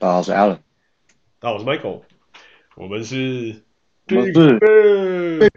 [0.00, 0.58] 大家好，我是 Alan。
[1.40, 2.02] 大家好，我是 Michael。
[2.76, 3.64] 我们是。
[4.10, 5.52] 我们是。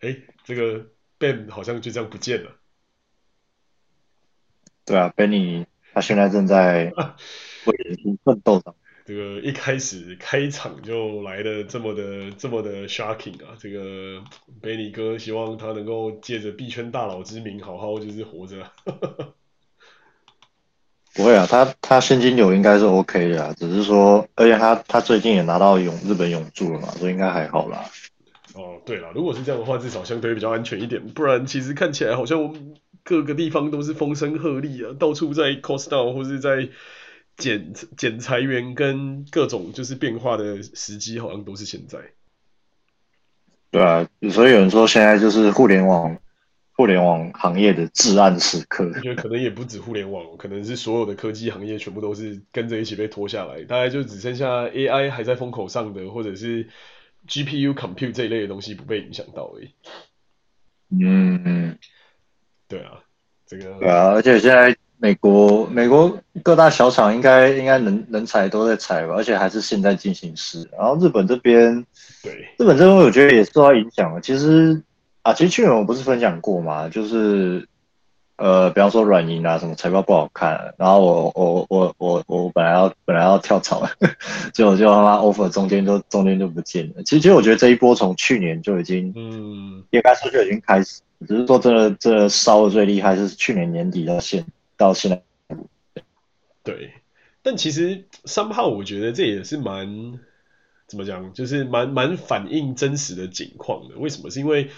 [0.00, 0.86] 哎，这个
[1.20, 2.50] Ben 好像就这样不见了。
[4.84, 6.92] 对啊，Benny 他现在正在
[7.66, 8.74] 为人生奋斗着。
[9.04, 13.56] 这个一开始开场就来的这么的这么的 shocking 啊！
[13.56, 14.20] 这个
[14.60, 18.72] Benny 哥希望他能够借着币圈大佬之名，好好就是活着。
[21.18, 27.84] 不会啊，他他现金流应该是 OK 的啊，只是说，而且他他最近也拿到永日本永住了嘛，所以应该还好啦。
[28.54, 36.68] 哦，对了，如果是这样的话，至少相对比较安全一点，不然其实看起来好像我们各个地方都是风声鹤唳啊，到处在 cost down 或是在
[37.36, 41.98] 减减裁员跟各种就是变化的时机，好像都是现在。
[43.72, 46.16] 对啊，所以有人说现在就是互联网。
[46.78, 56.68] 互联网行业的至暗时刻，我觉得可能也不止互联网，可能是所有的科技行业全部都是跟着一起被拖下来，大概就只剩下 AI 还在风口上的，或者是
[57.26, 59.70] GPU compute 这一类的东西不被影响到而已。
[60.90, 61.78] 嗯嗯，
[62.68, 63.00] 对啊，
[63.44, 70.64] 这个对啊，而且现在美国美国各大小厂应该应该能人才都在裁吧，而且还是现在进行时。
[70.78, 71.84] 然后日本这边，
[72.22, 74.80] 对，日本这边我觉得也受到影响了，其实。
[75.28, 77.68] 啊，其实去年我不是分享过嘛，就是
[78.36, 83.86] 呃，比方说软银啊，什么财报不好看，然后我我我我我本来要本来要跳槽，
[84.54, 87.02] 结果就他妈 offer 中间都中间就不见了。
[87.02, 94.46] 其实其实我觉得这一波从去年就已经，嗯，应该说就已经开始，只是说这个这个烧的最厉害是去年年底到现
[94.78, 95.20] 到现在。
[96.62, 96.90] 对，
[97.42, 100.18] 但其实 somehow 我觉得这也是蛮
[100.86, 103.98] 怎么讲，就是蛮蛮反映真实的景况的。
[103.98, 104.30] 为什么？
[104.30, 104.70] 是因为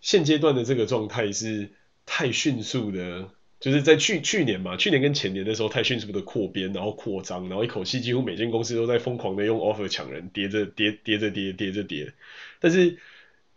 [0.00, 1.70] 现阶段的这个状态是
[2.06, 3.28] 太迅速的，
[3.60, 12.12] 就是在去去年嘛，去年跟前年的时候太迅速的扩编，然后扩张，然后一口气几乎每间公司都在疯狂的用 offer 抢人，叠着叠叠着叠叠着叠，
[12.58, 12.98] 但是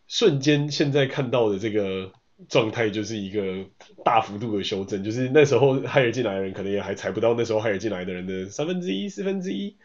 [0.08, 2.12] 瞬间现在看到的这个
[2.50, 3.66] 状态就是一个
[4.03, 9.78] 大幅度的修正，就是那时候 hire 进来的人可能也还踩不到那时候 hire 进来的人的三分之一、四分之一，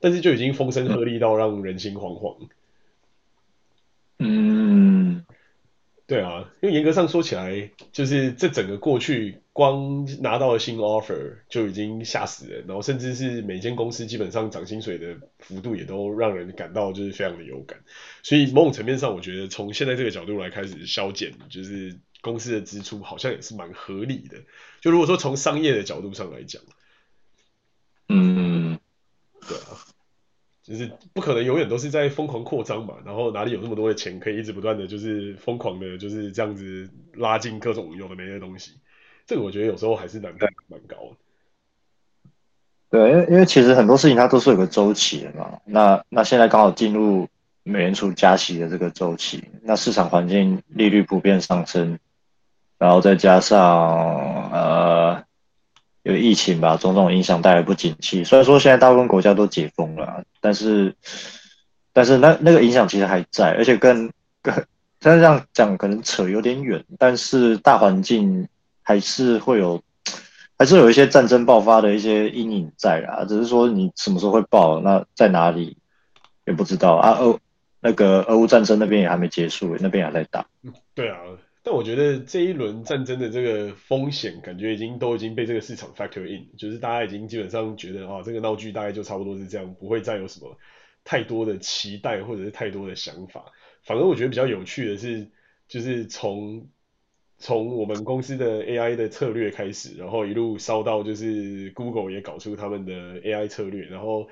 [0.00, 2.48] 但是就已经风声鹤唳到让人心惶惶。
[4.18, 5.26] 嗯。
[6.08, 17.80] 对啊，因为严格上说起来，就是这整个过去，光拿到了新 offer 就已经吓死人，然后甚至是每间公司基本上涨薪水的幅度也都让人感到就是非常的有感，
[18.22, 24.36] 所以某种层面上，我觉得从现在这个角度来开始削减，就是公司的支出好像也是蛮合理的。
[24.80, 26.62] 就如果说从商业的角度上来讲，
[28.08, 28.78] 嗯，
[29.48, 29.95] 对啊。
[30.66, 38.72] 就是不可能永远都是在疯狂扩张嘛，然后哪里有那么多的钱可以一直不断的就是疯狂的，就是这样子拉进各种有的没的东西，
[39.26, 41.16] 这个我觉得有时候还是难度蛮高的。
[42.90, 47.28] 对，因为因为其实很多事情它都是有个周期的嘛，那那现在刚好进入
[47.62, 51.96] 美联储加息的这个周期，那市场环境利率普遍上升，
[52.76, 55.25] 然后再加上呃。
[56.06, 58.22] 有疫情吧，种种影响带来不景气。
[58.22, 60.94] 虽然说现在大部分国家都解封了，但是，
[61.92, 64.08] 但是那那个影响其实还在，而且跟
[64.40, 64.54] 跟，
[65.00, 68.46] 虽然这样讲可能扯有点远，但是大环境
[68.82, 69.82] 还是会有，
[70.56, 73.24] 还是有一些战争爆发的一些阴影在啊。
[73.24, 75.76] 只是说你什么时候会爆，那在哪里
[76.46, 77.18] 也不知道啊。
[77.18, 77.36] 俄
[77.80, 80.46] 那个俄乌战争那边也还没结束，那边还在打。
[80.94, 81.18] 对啊。
[81.66, 90.56] 但我觉得这一轮战争的这个风险，感觉已经都已经被这个市场 factor in，就是大家已经基本上觉得啊，这个闹剧大概就差不多是这样，不会再有什么
[91.02, 93.46] 太多的期待或者是太多的想法。
[93.82, 95.28] 反而我觉得比较有趣的是，
[95.66, 96.68] 就是从
[97.36, 104.28] 从我们公司的 AI 的策略开始，然后一路烧到就是 Google 也搞出他们的 AI 策略，然后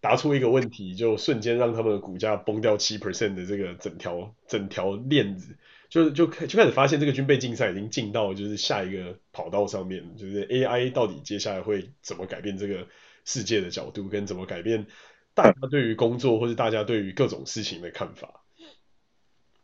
[0.00, 5.56] 答出一个问题，就瞬间让他们的股价崩掉七 percent 的这个整条整条链子。
[5.88, 12.86] 就就开就开始发现这个军备竞赛已经进到就是下一个跑道上面，就是 AI 到底接下来会怎么改变这个
[13.24, 14.86] 世界的角度，跟怎么改变
[15.32, 18.42] 大家对于工作或者大家对于各种事情的看法。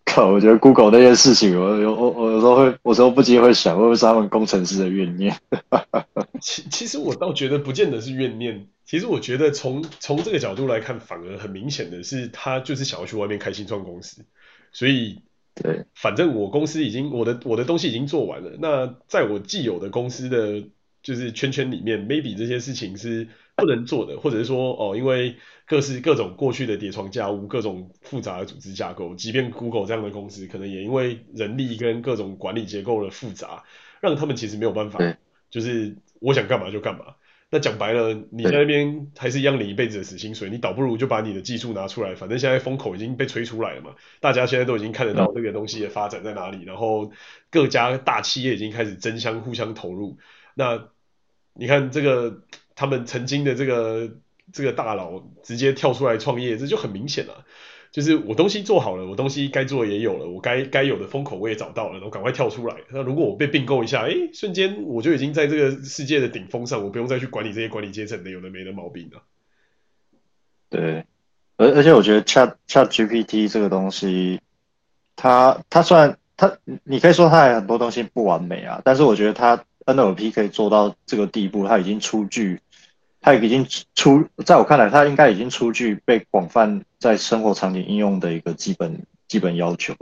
[0.05, 5.37] 靠，我觉得 Google 那件事情，我有我我有时候会，我有时候不禁会想，会不会是他们工程师的怨念？
[6.41, 14.25] 其其实我倒觉得不见得是怨念，其实我觉得从从这个角度来看，反而很明显的是他就是想要去外面开新创公司，
[14.71, 15.21] 所以。
[15.55, 18.57] 对，反正我公司已经我的我的东西已经做完了。
[18.59, 20.65] 那在我既有的公司的
[21.03, 33.65] 就是圈圈里面，maybe 这些事情是不能做的，或者是说哦，因为各式各种过去的叠床架屋，各种复杂的组织架构，即便 Google 这样的公司，可能也因为人力跟各种管理结构的复杂，
[34.01, 35.01] 让他们其实没有办法，
[35.51, 37.17] 就是我想干嘛就干嘛。
[37.55, 47.13] 那讲白了，你在那边还是一样领一辈子的死薪水，你倒不如就把你的技术拿出来，反正现在风口已经被吹出来了嘛，大家现在都已经看得到这个东西的发展在哪里，然后
[47.51, 50.17] 各家大企业已经开始争相互相投入。
[50.55, 50.89] 那
[51.53, 52.43] 你看这个
[52.75, 54.11] 他们曾经的这个
[54.51, 57.45] 这个大佬直接跳出来创业，这就很明显了。
[57.93, 62.75] 就是我东西做好了，我东西该做也有了，我该该有的风口我也找到了，我赶快跳出来。
[62.91, 69.23] 那如果我被并购一下，哎，瞬间我就已经在这个世界的顶峰上，我不用再去管理这些管理阶层的有的没的毛病了。
[70.71, 71.05] 对，
[71.59, 74.41] 而而且我觉得 Chat Chat GPT 这个东西，
[75.15, 82.59] 它它虽然它你可以说它有很多东西不完美啊，但是我觉得它 NLP 可以做到这个地步，它已经出具。
[83.23, 83.65] 它已经
[83.95, 89.95] 出，在我看来，它应该已经出具被广泛在生活场景应用的一个基本基本要求。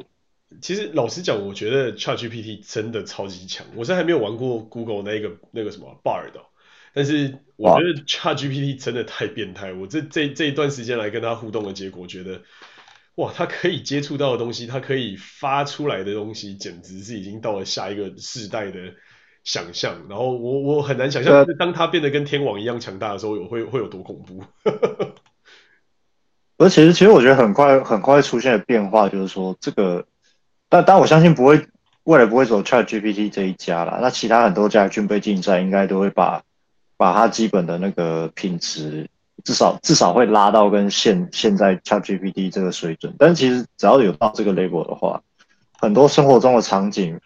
[0.62, 3.66] 其实老实讲，我觉得 ChatGPT 真的超级强。
[3.76, 6.40] 我是还没有玩过 Google 那个那个什么 Bard 的，
[6.94, 9.74] 但是我觉得 ChatGPT 真的太变态。
[9.74, 12.40] 我这这这一段时间来跟他互动的结果，觉得
[13.16, 18.94] 哇，他可以接触到的东西，他可以发出来的东西，简直是已经到了下一个世代的。
[19.42, 24.44] 想象，然后我我很难想象，当他变得跟天王一样强大的时候，有会会有多恐怖。
[26.58, 30.04] 而其实其实我觉得很快很快出现的变化就是说，这个，
[30.68, 31.66] 但但我相信不会
[32.04, 36.42] 未来不会走 ChatGPT 这一家啦，那其他很多家军备竞赛应该都会把
[36.98, 39.08] 把它基本的那个品质
[39.42, 43.14] 至少至少会拉到跟现现在 ChatGPT 这个水准。
[43.18, 45.22] 但其实只要有到这个 level 的话，
[45.78, 47.18] 很多生活中的场景。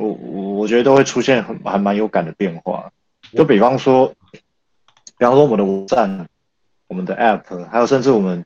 [0.00, 2.90] 我我我觉得都会出现很还蛮有感的变化，
[3.34, 4.06] 就比方说，
[5.18, 6.26] 比方说我们的网站、
[6.88, 8.44] 我们的 App，还有甚至我们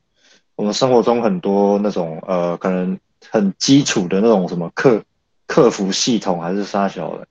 [0.55, 2.99] 我们生活中很多那种呃可能
[3.29, 5.01] 很基础的那种什么客
[5.47, 7.25] 客服系统还是啥小的，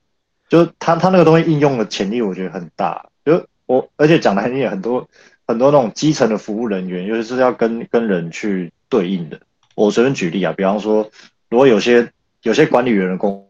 [0.49, 3.07] 就它它那个东西应用的潜力我觉得很大。
[3.23, 5.07] 就我而且讲的很也很多
[5.45, 9.39] 很多那种基层的服务人员，尤其是要跟跟人去对应的。
[9.75, 11.09] 我随便举例啊，比方说，
[11.49, 12.11] 如果有些
[12.41, 13.44] 有些管理员的工。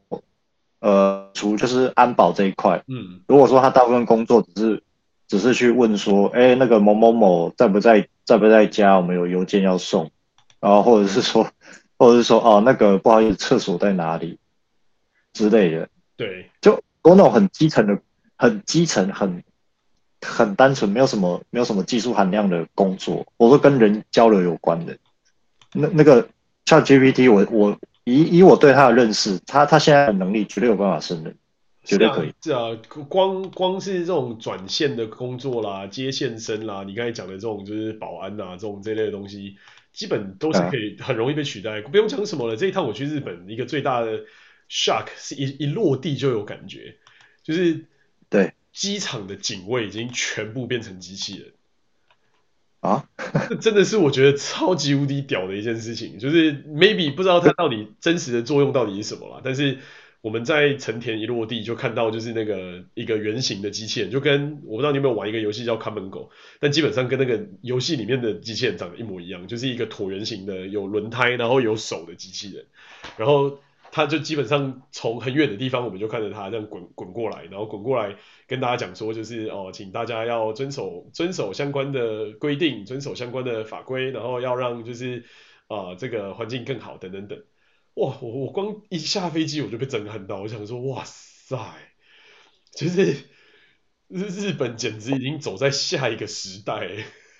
[0.86, 4.84] 呃，除就是安保这一块，嗯，如果说他大部分工作只是
[5.28, 10.12] 只是去问说，哎，那个某某某在不在，在不在家，我们有邮件要送，
[10.60, 11.50] 然后或者是说，
[11.98, 14.38] 或者是说，哦，那个不好意思，厕所在哪里
[15.34, 17.98] 之类的，对，就多那种很基层的、
[18.38, 19.44] 很基层、很
[20.22, 24.96] 很单纯，没有什么没有什么技术含量的工作，我说跟人交流有关的，
[25.74, 26.28] 那那个
[26.68, 27.76] ChatGPT，我我。
[28.06, 31.36] 以以我对他的认识，他他现在的能力绝对有办法胜任，
[31.84, 32.34] 绝对可以。
[32.42, 39.57] 是啊，是啊，光光是这种转线的工作啦，接线生啦，你刚才讲的这种就是保安呐，这种这类的东西，
[39.92, 41.80] 基本都是可以很容易被取代。
[41.80, 44.19] 啊、不用讲什么了，这一趟我去日本，一个最大的
[44.69, 46.96] shock 是一一落地就有感觉，
[47.44, 47.86] 就是
[48.30, 51.54] 对机场的警卫已经全部变成机器人。
[52.86, 53.10] 啊，
[53.60, 59.80] 真的是我觉得超级无敌屌的一件事情，就是 maybe 不知道它到底真实的作用到底是什么啦，但是
[60.22, 66.30] 我们在成田一落地就看到就是那个一个圆形的机器人，就跟我不知道你有没有玩一个游戏叫 Come and Go，
[66.60, 72.66] 但基本上跟那个游戏里面的机器人长得一模一样，就是一个椭圆形的有轮胎然后有手的机器人，
[73.18, 73.60] 然后。
[73.95, 85.24] 他就基本上从很远的地方，我们就看着他这样滚滚过来，然后滚过来跟大家讲说，就是哦，请大家要遵守遵守相关的规定，遵守相关的法规，然后要让就是
[85.67, 87.41] 啊、呃、这个环境更好等等等。
[87.93, 91.58] 哇，我我光一下飞机我就被震撼到，我想说哇塞，
[92.74, 93.13] 就是
[94.10, 96.89] 日日本简直已经走在下一个时代。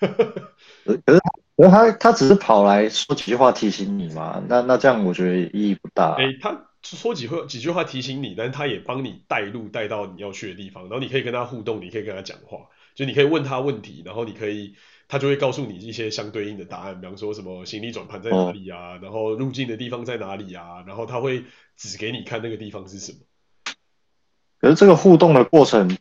[0.00, 1.20] 可是。
[1.56, 6.14] 然后他他只是跑来说几句话提醒你嘛，那那这样我觉得意义不大。
[6.18, 12.58] 哎，他说几句几句话提醒你，但是他也帮你带路带到你要去的地方，然后你可以跟他互动，你可以跟他讲话，
[12.94, 14.74] 就你可以问他问题，然后你可以
[15.08, 21.42] 他就会告诉你一些相对应的答案，比方说什么行李转盘在哪里啊，哦、然后入境的地方在哪里啊，然后他会
[21.76, 23.18] 指给你看那个地方是什么。
[24.60, 25.96] 可是这个互动的过程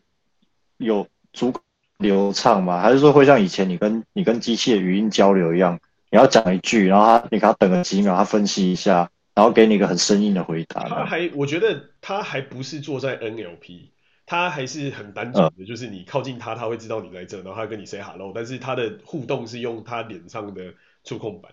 [0.77, 1.61] 有足够
[1.97, 2.81] 流畅吗？
[2.81, 5.79] 还是说会像以前你跟你跟机器的语音交流一样，
[6.11, 10.83] 你要讲一句，然后他你给他等个几秒，他分析一下，然后给你一个很生硬的回答。
[10.83, 13.89] 他还我觉得他还不是做在 NLP，
[14.25, 20.73] 他还是很单纯的，嗯、就是你靠近他，他会知道你在这，然后他跟你 say hello，但是他的互动是用他脸上的
[21.03, 21.51] 触控板。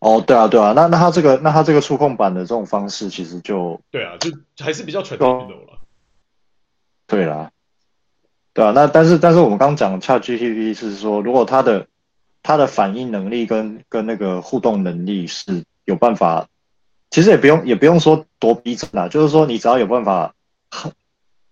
[0.00, 4.30] 哦，对啊，对啊，那那他这个那他这个触控板的这种方式，其实就对啊，就
[4.64, 5.80] 还是比较 traditional 了。
[7.06, 7.50] 对啦。
[8.58, 11.86] 对啊，那但是但是我们刚刚讲 ChatGPT 是说，如果它的
[12.42, 16.48] 它的反应能力跟跟那个互动能力是有办法，
[17.08, 20.34] 其实也不用也不用说多逼真啊，就是说你只要有办法
[20.72, 20.90] 很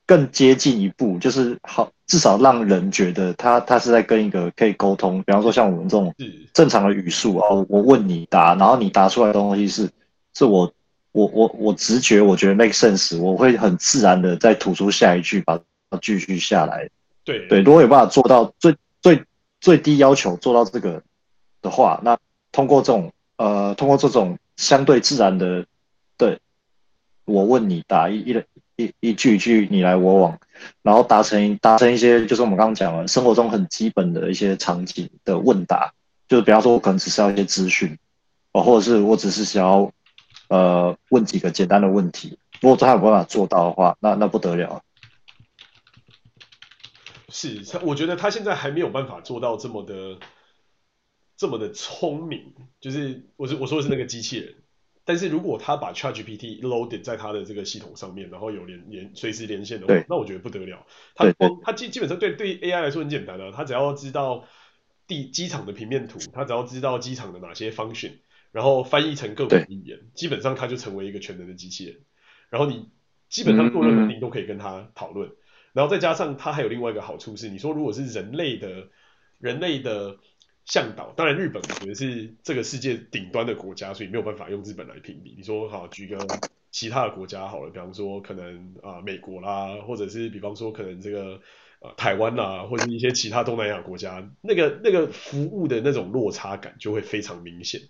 [0.04, 6.12] 更接近一步，就是好，至少让人觉得他他是在跟一个可以沟通，比方说像我们这种
[6.52, 9.88] 正常的语速哦，我问你答，然后你答出来的东西是
[10.34, 10.72] 是我
[11.12, 15.56] 我我我直觉我觉得 make sense，我会很自然的再吐出下一句，把
[15.88, 16.88] 它继续下来。
[17.26, 19.22] 对对，如果有办法做到最最
[19.60, 21.02] 最低要求做到这个
[21.60, 22.16] 的话，那
[22.52, 25.66] 通过这种呃通过这种相对自然的
[26.16, 26.38] 对，
[27.24, 28.42] 我问你答一一
[28.76, 30.38] 一一句一句你来我往，
[30.82, 35.92] 然后达成达成一些就是我们刚刚讲的生活中很基本的一些场景的问答，
[36.28, 37.98] 就是比方说我可能只是要一些资讯，
[38.52, 39.90] 哦，或者是我只是想要
[40.48, 44.80] 呃问几个简单的问题，如果他有办法做到的话，那那不得了。
[47.28, 50.18] 是他，我觉得他现在还没有办法做到这么的
[51.36, 54.54] 这么的聪明，就是我是我说的是那个机器人。
[55.08, 60.84] 但是如果他把 ChatGPT loaded 在他的这个系统上面，然后有连连随时连线的话，那我觉得不得了。
[61.14, 64.48] 他光他基基本上对对 AI 来说很简单啊，他只要知道
[65.06, 68.14] 地机场的平面图，他只要知道机场的哪些 function，
[68.50, 72.00] 然后翻译成各种语言，基本上他就成为一个全能的机器人。
[72.50, 72.88] 然后你
[73.28, 75.30] 基本上做任何事情都可以跟他讨论，
[75.76, 78.88] 然后再加上它还有另外一个好处是，你说如果是人类的
[79.38, 80.16] 人类的。
[80.68, 85.32] 向导，当然日本我觉得是这个世界顶端的国家，所以没有办法用日本来评比。
[85.36, 86.18] 你说好，举个
[86.72, 91.40] 其他的国家好了，比方说可能啊、美国啦，或者是比方说可能这个
[91.78, 97.80] 呃台湾啦，或者一些其他东南亚国家，那个那个服务的那种落差感就会非常明显。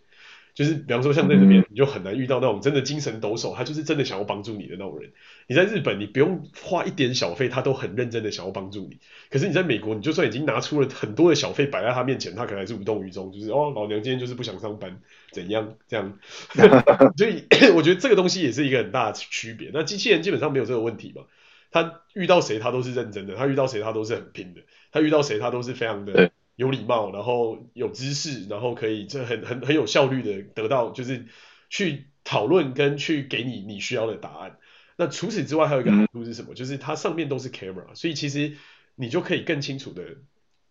[0.56, 5.12] 就是比方说像在那边，你就很难遇到那种真的精神抖擞，他就是真的想要帮助你的那种人。
[5.48, 8.98] 你在日本，你不用花一点小费，他都很认真的想要帮助你。
[9.30, 14.98] 可是你在美国，你就算已经拿出了很多的小费摆在他面前，他可能还是无动于衷，就是哦，老娘今天就是不想上班，
[15.30, 16.18] 怎样这样。
[17.18, 17.44] 所以
[17.76, 19.70] 我觉得这个东西也是一个很大的区别。
[19.75, 21.25] 那机器人基本上没有这个问题嘛，
[21.70, 26.30] 他遇到谁他都是认真的，他遇到谁他都是很拼的，他遇到谁他都是非常的。
[26.56, 31.26] 有礼貌，然后有知识，然后可以这很很很有效率的得到，就是
[31.68, 34.58] 去讨论跟去给你你需要的答案。
[34.96, 36.54] 那除此之外，还有一个好处是什么？
[36.54, 38.56] 就是它上面都是 camera，所以其实
[38.94, 40.02] 你就可以更清楚的，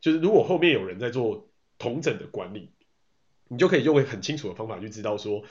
[0.02, 2.72] 就是如果后面有人在做同整的管理，
[3.48, 5.44] 你就可以用很清楚的方法去知道说，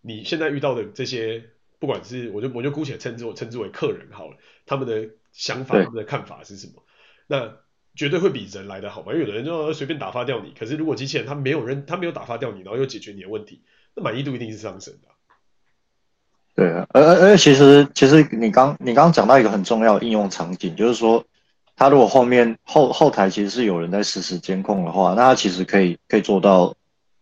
[0.00, 6.82] 你现在遇到的这些，不管是我就我就姑且称之我称之为客人好了，他们的想法、他们的看法是什么？
[7.26, 7.63] 那。
[7.96, 13.60] 绝对会比人来的好嘛，因为有的人就随便打发掉你，可是如果机器人他没有人，他没有打发掉你，然后又解决你的问题，
[13.94, 15.08] 那满意度一定是上升的。
[16.56, 21.24] 对啊，而而而其实其实你刚你刚刚讲到一个很重要的应用场景，就是说，
[21.76, 26.74] 他如果后面后后台其实是有人在实时监控的话，那他其实可以可以做到，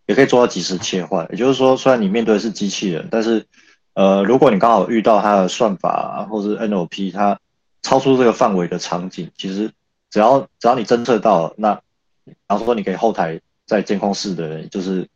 [0.06, 1.26] 也可以做到即时切换。
[1.30, 3.44] 也就是说，虽然你面对的是机器人，但是
[3.92, 7.38] 呃，如果你刚好遇到它的算法啊或者 NLP 它
[7.82, 9.70] 超出这个范围的场景，其实。
[10.12, 11.74] 只要只要你侦测到，那
[12.26, 15.08] 比方说你可以后台在监控室的人，就是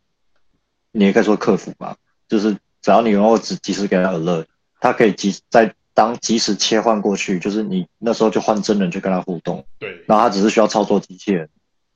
[0.91, 1.95] 你也可以说客服嘛，
[2.27, 2.51] 就是
[2.81, 4.47] 只要你能够及及时给他 alert，
[4.81, 11.47] 他可以及在当及时切换过去，就是你那时候就换真人去跟他互动，对，然后他只是需要操作机器人，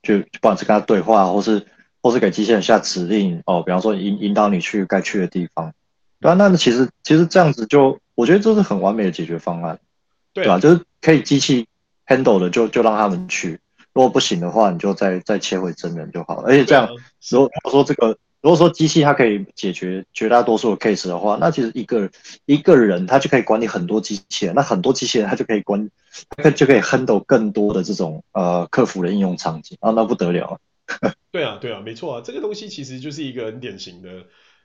[0.03, 1.65] 就不管是跟他对话，或是
[2.03, 5.73] 或是给机器人下指令哦，比方说引引导你去该去的地方，
[6.19, 9.79] 对啊，那其实其实这样子就我觉得这是很完美的解决方案，
[10.33, 10.59] 对吧？
[10.59, 11.65] 就是可以机器。
[12.11, 13.59] Handle 的就就让他们去，
[13.93, 16.49] 如果不行的话，你就再再切回真人就好了。
[16.49, 16.89] 而且这样，
[17.31, 22.09] 如果说这个，如果说机器它可以解决绝大多数的 case 的话，那其实一个
[22.45, 25.89] 一个人他就可以管理很多机器人，那很多机器人他就可以管，
[26.37, 30.59] 他就可以 handle 更多的这种呃客服的应用场景啊，那不得了。
[31.31, 34.09] 对啊，对啊，没错啊，这个东西其实就是一个很典型的。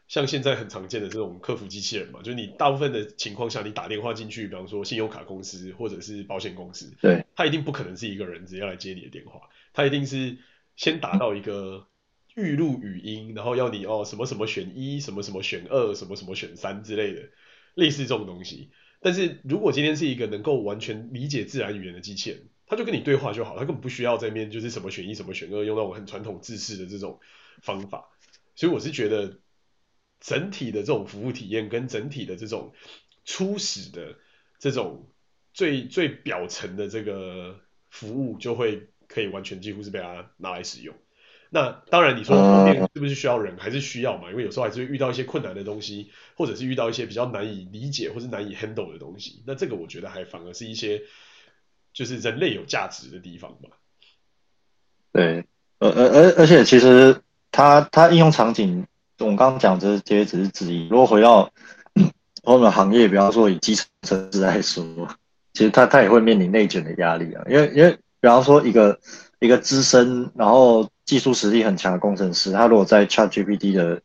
[0.08, 9.40] 像现在很常见的这种客服机器人嘛，就是你大部分的情况下，你打电话进去，比方说信用卡公司或者是保险公司，对，他一定不可能是一个人直接来接你的电话，
[9.72, 10.38] 他一定是
[10.76, 11.88] 先打到一个
[12.36, 17.22] 预录语音，然后要你哦什么什么选一，什么什么选二，什么什么选三之类的，
[17.74, 18.70] 类似这种东西。
[19.00, 27.18] 但是如果今天是一个能够完全理解自然语言的机器人，他就跟你对话就好，他根本不需要在面就是什么选一，什么选二，用那种很传统制式的这种
[27.60, 28.08] 方法。
[28.54, 29.40] 所以我是觉得。
[30.26, 32.72] 整体的这种服务体验跟整体的这种
[33.24, 34.16] 初始的
[34.58, 35.06] 这种
[35.54, 40.96] 最最表层的这个服务，就会可以完全几乎是被它拿来使用。
[41.48, 44.28] 那当然你说后面是不是需要人，还是需要嘛？
[44.32, 49.44] 因为有时候还是会遇到一些困难的东西，或者是遇到一些比较难以理解或是难以 handle 的东西。
[49.46, 51.02] 那这个我觉得还反而是一些
[51.92, 53.70] 就是人类有价值的地方吧。
[55.12, 55.44] 对，
[55.78, 58.88] 而而而而且其实它它应用场景。
[59.18, 60.88] 我刚刚讲这些只是之一。
[60.88, 61.50] 如果回到
[62.42, 64.84] 我们行业，比方说以基层城市来说，
[65.52, 68.98] 其实他他也会面临内卷的压力啊，因为因为比方说一个
[69.40, 74.00] 一个资深然后技术实力很强的工程师，他如果在 ChatGPT 的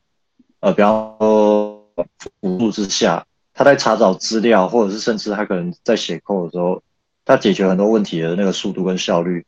[0.62, 1.86] 呃比方说
[2.42, 6.82] 辅助之下，他在查找资料或者是甚至他可能在写 code 的时候，
[7.26, 9.46] 他解决很多问题的那个速度跟效率，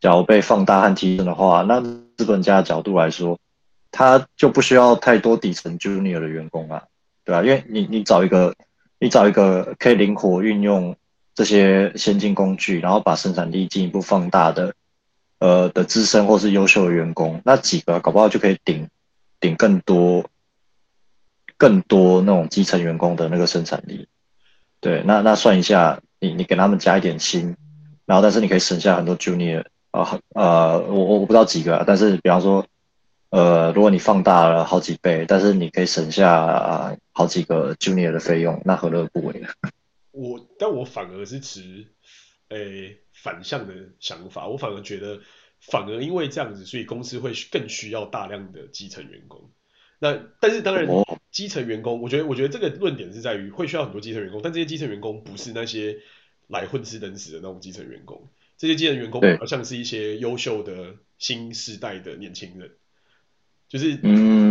[0.00, 1.80] 假如被放大和提升的话，那
[2.16, 3.38] 资本家的角度来说，
[3.94, 6.82] 他就不需要太多底层 junior 的员工啊，
[7.24, 7.42] 对吧？
[7.42, 8.52] 因为你你找一个
[8.98, 10.94] 你找一个可以灵活运用。
[11.36, 14.72] 这些先进工具，然后把生产力进一步放大的，
[15.40, 18.88] 呃的资深或是优秀的员工，那几个搞不好就可以顶
[19.40, 20.24] 顶更多
[21.56, 24.06] 更多那种基层员工的那个生产力。
[24.78, 27.56] 对，那那算一下，你你给他们加一点薪，
[28.06, 32.64] 然后但是你可以省下很多 junior 啊呃，我我不知道几个，但是比方说，
[33.34, 39.48] 呃，如果你放大了好几倍，但是你可以省下好几个 junior 的费用，那何乐不为呢？
[40.12, 41.88] 我，但我反而是持，
[42.50, 44.46] 诶、欸、反向的想法。
[44.46, 45.20] 我反而觉得，
[45.58, 49.50] 反而因为这样子，所以公司会更需要大量的基层员工。
[49.98, 50.86] 那但是当然，
[51.32, 55.96] 基层员工，我觉得我觉得这个论点是在于会需要很多基层员工，但这些基层员工不是那些
[56.46, 58.28] 来混吃等死的那种基层员工。
[58.56, 62.70] 这些基层员工比较像是一些优秀的新时代的年轻人。
[63.74, 63.98] 就是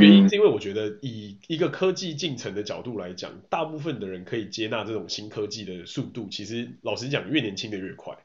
[0.01, 8.17] 原因是因为我觉得以一个科技进程的角度来讲，大部分的人可以接纳这种新科技的速度，其实老实讲，越年轻的越快。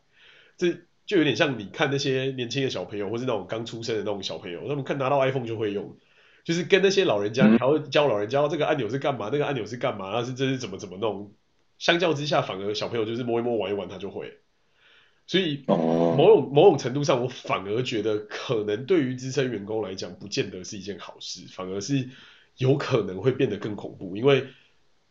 [0.57, 0.73] 这
[1.07, 5.97] 就有点像你看那些年轻的小朋友，或是那种刚出生的那种小朋友，他们看拿到 iPhone 就会用，
[6.43, 11.33] 就是跟那些老人家，你还会教老人家这个按钮是干嘛，那个按钮是干嘛，那是这是怎么怎么弄。
[11.79, 14.39] 相较之下，反而小朋友就是摸一摸、玩一玩，他就会。
[15.29, 22.09] 所以某种某种程度上，我反而觉得可能对于资深员工来讲，不见得是一件好事，反而是
[22.57, 24.17] 有可能会变得更恐怖。
[24.17, 24.47] 因为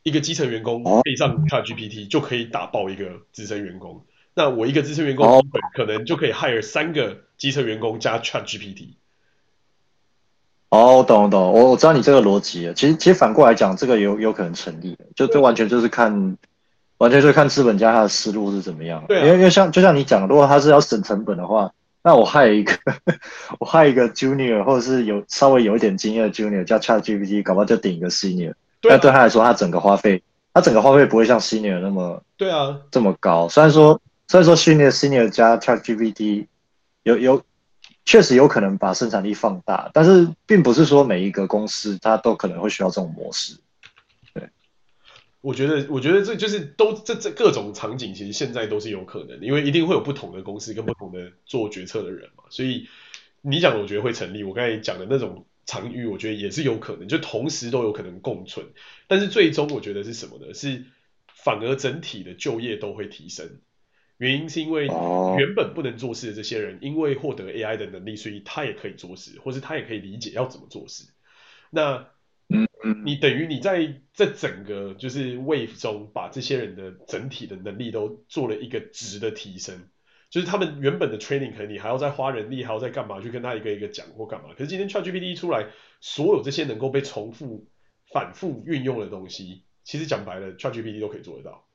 [0.02, 8.96] 一个基层员工配上 ChatGPT 就可以打爆一个资深员工，那我一个资深员工可能就可以 hire 三个基层员工加 ChatGPT。
[10.70, 12.74] 哦，我懂我懂，我我知道你这个逻辑。
[12.76, 16.40] 其实其实反过来讲，这个有有可能成立，就这完全就是看。
[16.98, 21.72] 完全就是看资本家他的思路是怎么样，对、啊，因为因为像就像你讲，如果他是要省成本的话，
[22.04, 22.74] 那我害一个
[23.60, 30.22] 我害一个 junior 或者是有稍微有一点经验的 junior 加 ChatGPT，搞不好就顶一个 senior，对、啊，但对他来说，他整个花费，
[30.54, 32.76] 他整个花费不会像 senior 那么对啊。
[32.90, 33.48] 这么高。
[33.50, 36.48] 虽然说虽然说 senior senior 加 ChatGPT
[37.04, 37.42] 有有
[38.06, 43.56] 确实有可能把生产力放大，但是并不是说每一个公司它都可能会需要这种模式。
[45.42, 52.44] 我觉得，我觉得这就是都这这各种场景，其实现在都是有可能的，因为一定会有不同的公司跟不同的做决策的人嘛。
[52.50, 52.88] 所以
[53.42, 54.44] 你讲的，我觉得会成立。
[54.44, 58.66] 我刚才讲的那种场域，我觉得也是有可能，就同时都有可能共存。
[59.08, 60.54] 但是最终，我觉得是什么呢？
[60.54, 60.86] 是
[61.28, 63.60] 反而整体的就业都会提升。
[64.18, 71.04] 原因是因为原本不能做事的这些人，因为获得 AI 的能力，所以他也可以做事，或是他也可以理解要怎么做事。
[71.70, 72.08] 那
[73.04, 79.88] 你等于你在这整个就是 wave 中，把这些人的整体的能力都做了一个值的提升，
[80.30, 84.50] 就是他们原本的 training 可能你还要再花人力，还要再干嘛去跟他一个一个讲或干嘛。
[84.54, 85.68] 可是今天 ChatGPT 一出来，
[86.02, 87.68] 所有这些能够被重复、
[88.14, 91.66] 反复运用的东西，其实讲白了，ChatGPT 都可以做得到。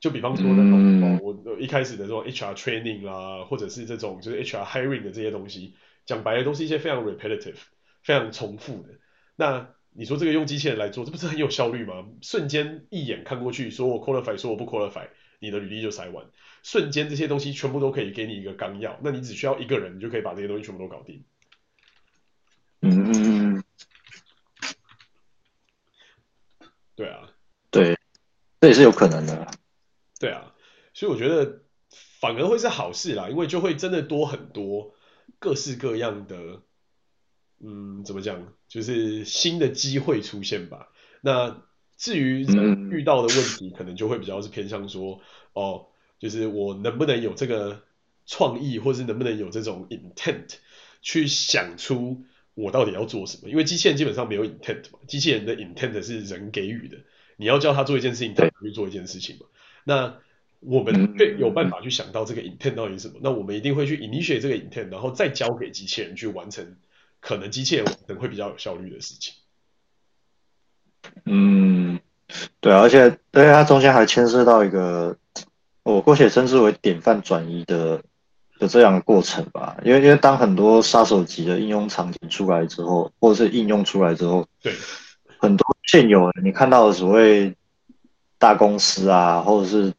[0.00, 5.74] 就比方说那种我一开始的这种 HR training 啦，或者是这种就是 HR hiring 的这些东西，
[6.04, 7.56] 讲白了都是一些非常 repetitive、
[8.02, 8.90] 非常重复的。
[9.36, 12.06] 那你说这个用机器人来做，这不是很有效率吗？
[12.20, 16.26] 瞬间一眼看过去，说我 qualify，说我不 qualify，你的履历就筛完，
[16.62, 21.24] 瞬间这些东西全部都可以给你一个纲要，那你只需要一个人，你就可以把这些东西全部都搞定。
[22.82, 23.12] 嗯嗯
[23.56, 23.64] 嗯。
[26.94, 27.30] 对啊，
[27.70, 27.96] 对，
[28.60, 29.50] 这也是有可能的。
[30.20, 30.54] 对啊，
[30.92, 31.62] 所以我觉得
[32.20, 34.94] 反而会是好事啦，因为就会真的多很多
[35.38, 36.62] 各式各样的。
[37.60, 38.52] 嗯，怎么讲？
[38.68, 40.88] 就是新的机会出现吧。
[41.22, 41.62] 那
[41.96, 45.20] 至于人遇到的问题，可能就会比较是偏向说，
[45.54, 45.86] 哦，
[46.18, 47.82] 就是我能不能有这个
[48.26, 50.56] 创意，或是能不能有这种 intent
[51.00, 53.48] 去想出我到底要做什么？
[53.48, 56.98] 因为机器人基本上没有 intent 嘛，机器人的 intent 是人给予的，
[57.36, 59.46] 你要叫他做一件事情，他去做一件事情嘛。
[59.84, 60.18] 那
[60.60, 63.20] 我们对有办法去想到这个 intent 到底是什么？
[63.22, 66.76] 那我们一定会去 initiate 这个 intent，然后再交给机器人去完成。
[67.20, 67.86] 可能机器人
[68.18, 69.34] 会比较有效率的事情。
[71.24, 72.00] 嗯，
[72.60, 75.16] 对啊，而且对它中间还牵涉到一个，
[75.84, 78.02] 我姑且称之为典范转移的
[78.58, 79.76] 的这样的过程吧。
[79.84, 84.74] 因为因为当很多杀手级的应用场景出来之后，或者是应用出来之后，对，
[85.38, 87.54] 很多现有的你看到的所谓
[88.38, 89.92] 大公司啊，或者是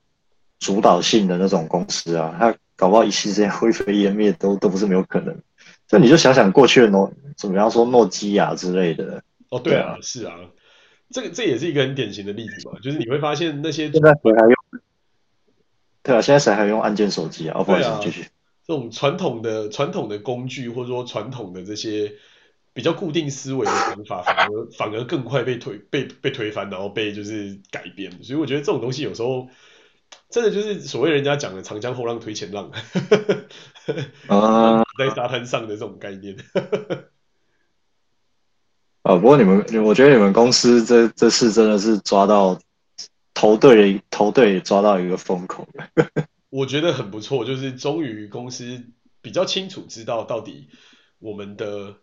[0.59, 5.41] 主导性的那种公司啊，它搞不好一夕之间灰飞烟灭都都不是没有可能。
[5.87, 9.23] 就你就想想过去的诺，怎么样说诺基亚之类的。
[9.49, 10.35] 哦，对啊，是啊，
[11.09, 14.53] 这个这也是一个很典型的例子嘛，就是你会发现那些现在谁还用？
[16.03, 17.59] 对啊，现在谁还用按键手机啊？
[17.59, 18.27] 哦，不好意思，继续。
[18.67, 22.11] 这种传统的传统的工具，或者说传统的这些
[22.73, 28.11] 比较固定思维的想法，反而反而更快被推被被推翻，然后被就是改变。
[28.23, 29.47] 所以我觉得这种东西有时候
[30.29, 32.69] 真的就是所谓人家讲的“长江后浪推前浪”，
[34.27, 36.35] 啊，在沙滩上的这种概念。
[39.03, 42.59] 啊，不过你们，我觉得你们公司这这次真的是抓到
[43.33, 45.67] 投对投对，抓到一个风口。
[46.49, 48.83] 我觉得很不错，就是终于公司
[49.21, 50.69] 比较清楚知道到底
[51.19, 51.95] 我们的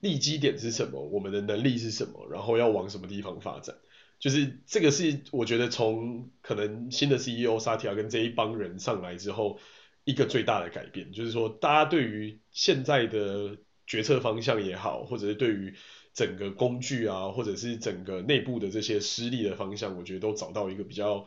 [0.00, 3.74] 利基点是什么，我们的能力是什么，然后要往什么地方发展。
[4.18, 9.58] 就是这个是我觉得从可能新的 CEO 萨提亚跟这一帮人上来之后，
[10.04, 15.74] 一个最大的改变，就是说大家对于现在的决策方向也好，或者是对于
[16.14, 21.26] 整个工具啊，或者是整个内部的这些失利的方向，我觉得都找到一个比较。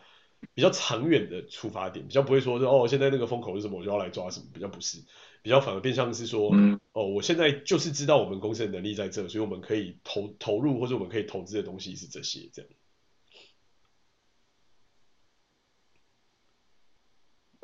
[0.53, 4.99] 比较长远的出发点，比较不会说是哦，现在那个风口是什么，我就要来抓什么，比较不是，
[5.41, 12.69] 比较反而变相是说，嗯、哦，我现在就是知道我们公司的能力在这，所以我们可以投投入或者我们可以投资的东西是这些这样。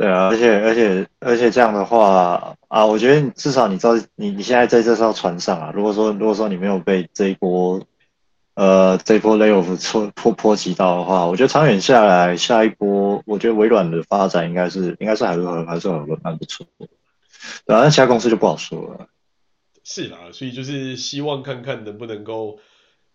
[0.01, 7.81] 对啊，而且而且而且这样的话啊，我觉得至少你知道你你现在在这艘船上啊，如果说如果说你没有被这一波。
[8.53, 16.85] 呃，这一波 layoff 波波波及到的话，我觉得长远下来，下一波我觉得微软的发展应该是应该是还是很还是很蛮不错的，
[17.65, 19.07] 对啊，那其他公司就不好说了。
[19.85, 22.59] 是啦，所以就是希望看看能不能够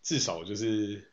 [0.03, 1.12] 至少就是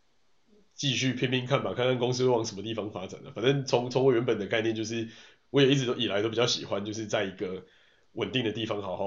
[0.74, 3.32] 继续拼拼看吧，看看公司会往什么地方发展了。
[3.36, 5.10] 反正从从我原本的概念就是，
[5.54, 7.64] 我也一直都以来都比较喜欢，就是在一个
[8.14, 9.06] 稳定的地方好好。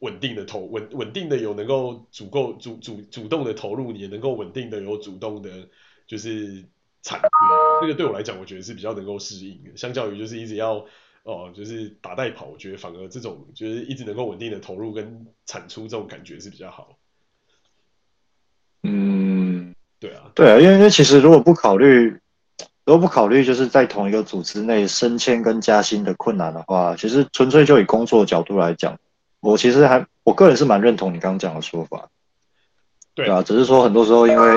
[0.00, 5.50] 稳定的投稳稳定的有能够足够主主主动的投入，你也能够稳定的有主动的，
[6.06, 6.64] 就是
[7.02, 7.26] 产出。
[7.80, 9.76] 这个对我来讲，我觉得是比较能够适应的。
[9.76, 10.74] 相较于就是一直要
[11.24, 16.96] 哦、呃，就是打带跑，我觉得反而这种就是一直能够稳定的投入跟产出这种感觉是比较好。
[18.84, 22.16] 嗯，对啊，对啊，因为因为其实如果不考虑，
[22.88, 28.96] 如果不考虑就是在同一个组织内升迁跟加薪的困难的话，其实纯粹就以工作角度来讲。
[29.40, 32.08] 我其实还，我个人是蛮认同你刚刚讲的说法，
[33.14, 33.28] 对。
[33.28, 34.50] 啊，只是说很多时候因为，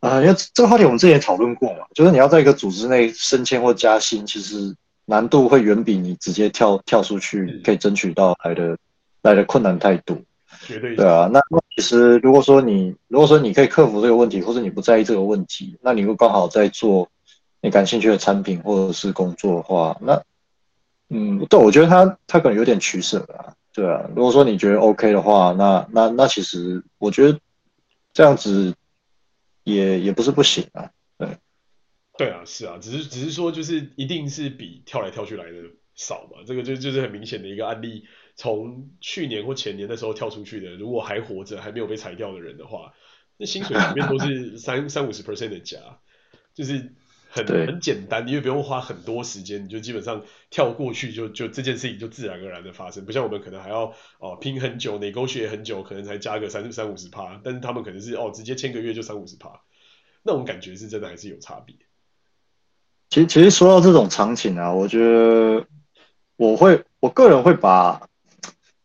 [0.00, 4.74] 啊、呃，因为这个话题我们之前也讨论过嘛，就是你要在一个组织内升迁或加薪，其实
[5.04, 8.76] 难度会远比你直接跳跳出去可以争取到来的
[9.22, 10.16] 来的困难太多，
[10.66, 11.40] 绝对，对啊，那
[11.76, 17.08] 其实如果说你如果说你可以克服这个问题，或者你不在意这个问题，那你又刚好在做
[17.60, 20.22] 你感兴趣的产品或者是工作的话，那，
[21.08, 23.54] 嗯，对，我觉得他他可能有点取舍啊。
[23.72, 27.40] 对啊，如果说你觉得 OK 的话，那那那其实我觉得
[28.12, 28.74] 这样子
[29.64, 30.90] 也也不是不行啊。
[31.16, 31.28] 对，
[32.16, 35.58] 对啊，是啊，只是只是说就是一定是比跳来跳去来的
[35.96, 38.04] 少嘛，这个就就是很明显的一个案例。
[38.36, 42.92] 从去年或前年的时候跳出去的，如果还活着还没有被裁掉的人的话，
[43.36, 45.78] 那薪水里面都是三三五十 percent 的加，
[46.54, 46.94] 就是。
[47.30, 59.60] 很很简单，你也不用花很多时间，你就基本上跳过去就，就就这件事情就自然而然的发生，不像我们可能还要哦拼很久，negotiate 很久，可能才加个三三五十趴，但是他们可能是哦直接签个月就三五十趴，
[60.22, 61.76] 那种感觉是真的还是有差别。
[63.10, 65.66] 其实其实说到这种场景啊，我觉得
[66.36, 68.08] 我会我个人会把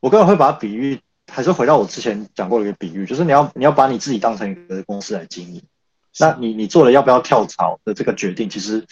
[0.01, 0.99] 我个人会把比喻，
[1.31, 5.61] 还是回到我之前讲过的一个比喻，就是你要你要把你自己当成一个公司来经营。
[6.19, 8.85] 那你你做了要不要跳槽的这个决定，其实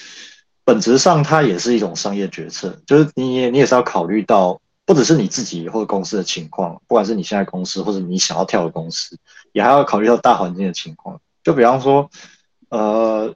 [0.63, 9.17] 本质上它也是一种商业决策，就是你也你也是要考虑到不只是你自己或者公司的情况，不管是你现在公司或者你想要跳的公司，
[9.51, 11.19] 也还要考虑到大环境的情况。
[11.43, 12.09] 就比方说，
[12.69, 13.33] 呃，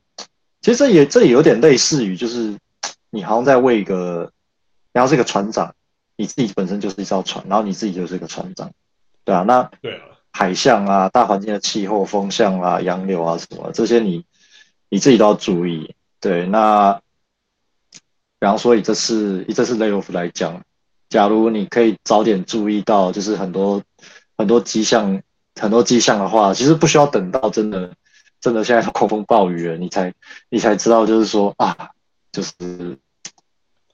[0.62, 2.58] 其实这也这也有点类似于，就是
[3.10, 4.32] 你好像在为一个，
[4.91, 5.74] 然后是一个船长，
[6.15, 8.71] 你自己本身就是一艘船，然后你自己就是一个船长，
[9.24, 10.14] 对啊，那对啊。
[10.38, 14.26] 海象啊，大环境的气候、风向啊、洋流啊什么这些你，
[14.89, 15.95] 你自己都要注意。
[16.19, 16.91] 对，那
[18.38, 20.62] 比方说以这次以这次 layoff 来讲，
[21.08, 23.82] 假如你可以早点注意到，就是很多
[24.38, 25.21] 很多迹象、
[25.58, 27.89] 很多迹象的话，其实不需要等到真的
[28.41, 30.13] 真的现在狂风暴雨了，你才
[30.50, 31.91] 你才知道，就是说啊，
[32.34, 32.52] 就是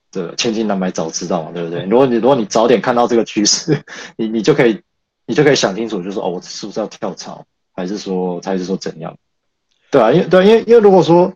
[0.10, 1.86] 这千金难买早知道嘛，对不对？
[1.86, 3.80] 如果你如果你早点看到这个趋势，
[4.18, 4.82] 你你就可以。
[5.26, 9.18] 你就可以想清楚，就是哦，我是不是要跳槽，还是说，还是说怎样？
[9.90, 11.34] 对啊，因为对，因为因为如果说，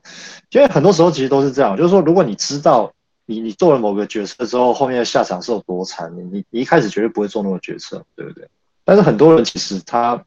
[0.50, 2.92] 因为很多时候其实都是这样，就是说，如果你知道
[3.26, 8.48] 你你做了某个决策之后，后面的下场是有多惨，你你一开始绝对不会做那个决策，对不对？
[8.84, 10.24] 但是很多人其实他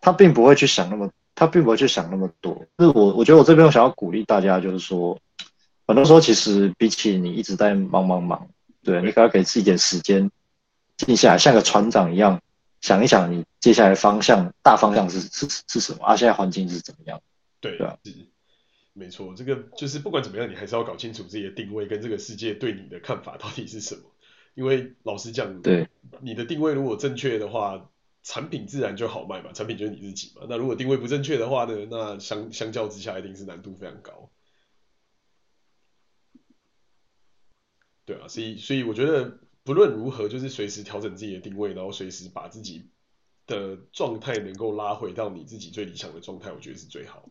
[0.00, 2.54] 他并不会去想那么，他并不会去想那么多。
[2.78, 5.18] 就是我我觉得我这边我想要鼓励大家，就是说，
[5.86, 8.48] 很多时候其实比起你一直在忙忙忙，
[8.82, 10.30] 对，你可要给自己点时间，
[10.96, 12.40] 静下来，像个船长一样。
[12.86, 16.04] 想一想，你接下来方向大方向是是是什么？
[16.04, 17.20] 啊，现在环境是怎么样？
[17.60, 18.14] 对，对啊，是，
[18.92, 24.02] 没错，这个就是不管怎么样，你还是要搞清楚自己的定位跟这个世界对你的看法到底是什么。
[24.54, 25.88] 因为老实讲，对，
[26.20, 27.90] 你的定位如果正确的话，
[28.22, 30.46] 产品自然就好卖嘛，产品就是你自己嘛。
[30.48, 34.30] 那如果定位不正确的话呢，那相相较之下一定是难度非常高。
[38.04, 39.40] 对啊，所以所以我觉得。
[39.66, 42.88] 不论如何，就是随时调整自己的定位，然后随时把自己
[43.48, 47.28] 的状态能够拉回到你自己最理想的状态，我觉得是最好。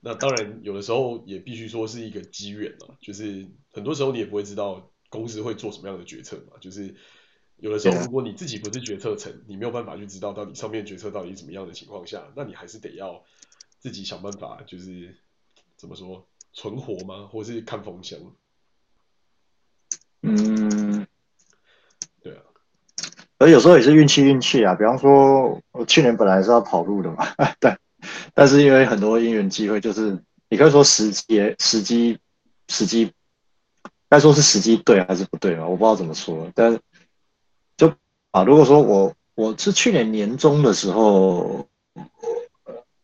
[0.00, 6.56] 那当然，有的时候也必须说是一个机缘嘛，就是很多时候你也不会知道公司会做什么样的决策嘛。
[6.58, 6.94] 就是
[7.58, 13.22] 有的时候，如果你自己不是决策层，你没有办法去知道到底上面决策到底是怎么样的情况下，那你还是得要
[13.78, 15.18] 自己想办法，就是
[15.76, 17.26] 怎么说存活吗？
[17.26, 18.18] 或是看风向？
[20.22, 20.97] 嗯。
[23.38, 27.24] 而有时候也是运气运气啊，比方说，我去年本来是要跑路的嘛，
[27.60, 27.76] 对，
[28.34, 32.18] 但是因为很多因缘机会，就是你可以说时机时机
[32.68, 33.12] 时机，
[34.08, 36.76] 该说是时机对还是不对嘛，我不知道怎么说，但
[37.76, 37.92] 就
[38.32, 41.64] 啊，如果说我我是去年年中的时候，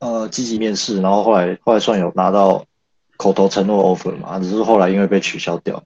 [0.00, 2.64] 呃，积极面试，然后后来后来算有拿到
[3.16, 5.80] 口头承诺 offer 嘛，只是后来因为被取消掉，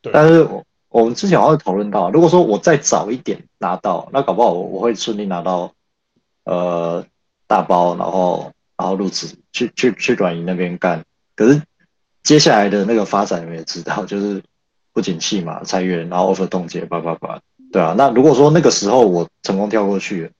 [0.00, 0.64] 对，但是我。
[0.90, 5.72] 我们之前好像讨论到，如果说我再早一点拿到，那搞不好我我会顺利拿到，
[6.42, 7.06] 呃，
[7.46, 11.04] 大包，然后然后入职去去去软银那边干。
[11.36, 11.62] 可是
[12.24, 14.42] 接下来的那个发展你们也知道， 就是
[14.92, 17.94] 不景气嘛，裁员，然后 offer 冻结，叭叭叭，对啊。
[17.96, 20.32] 那如果说那个时候我成功跳过去，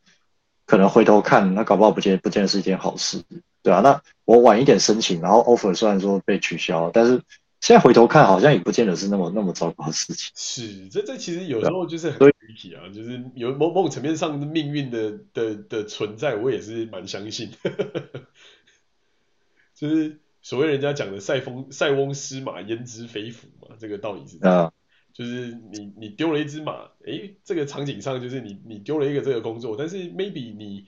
[0.67, 3.23] 可能回头看，那搞不好不见不见得是一件好事，
[3.63, 3.79] 对啊。
[3.83, 7.23] 那我晚一点申请，然后 offer 虽然说被取消，但是。
[7.61, 10.33] 现在回头看，好像也不见得是那么那么糟糕的事情。
[10.35, 17.51] 是，这这其实有时候就是很具体啊，就是有某某种层面上的命运的的的存在，我也是蛮相信。
[19.75, 24.65] 就是所谓人家讲的塞翁塞翁失马焉知非福嘛，这个道理是这样。
[24.65, 24.73] 啊。
[25.13, 30.87] 就是你你丢了一只马，诶，这个场景上就是你你丢了一个这个工作，但是 maybe 你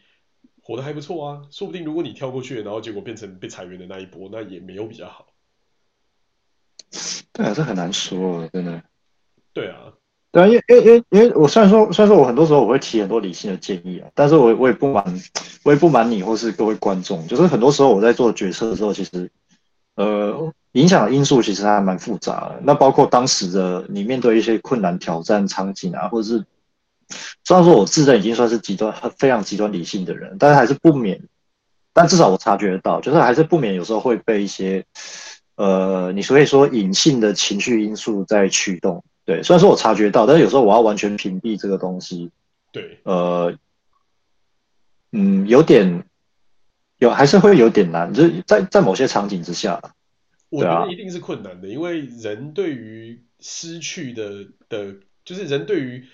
[0.62, 5.31] 活得还不错啊，说不定如果你跳过去，然后结果变成被裁员的那一波，那也没有比较好。
[7.32, 8.82] 对啊，这很难说，真的。
[9.54, 9.92] 对啊，
[10.30, 15.04] 对啊，因为因为因为因为我虽然说虽然说我很多时候我会提很多理性的建议啊，但是我我也不瞒
[15.62, 19.30] 我也不瞒你或是各位观众，就是很多时候我在做决策的时候，其实
[19.96, 22.60] 呃影响的因素其实还蛮复杂的。
[22.62, 26.44] 那包括当时的你面对一些困难挑战场景啊，或者是
[27.44, 31.20] 虽然说我自认已经算是极端非常极端理性的人，但是还是不免，
[31.92, 34.84] 但至少我察觉得到，就是还是不免有时候会被一些。
[35.62, 42.32] 呃，你所以说隐性的情绪因素在驱动，对，虽然说我察觉到，但是有时候我要完全屏蔽这个东西，
[42.72, 43.56] 对，呃，
[45.12, 46.04] 嗯，有点
[46.98, 49.80] 有还是会有点难，就是在在某些场景之下，
[50.48, 56.04] 我觉得一定是困难的，因为人对于失去的的，就是人对于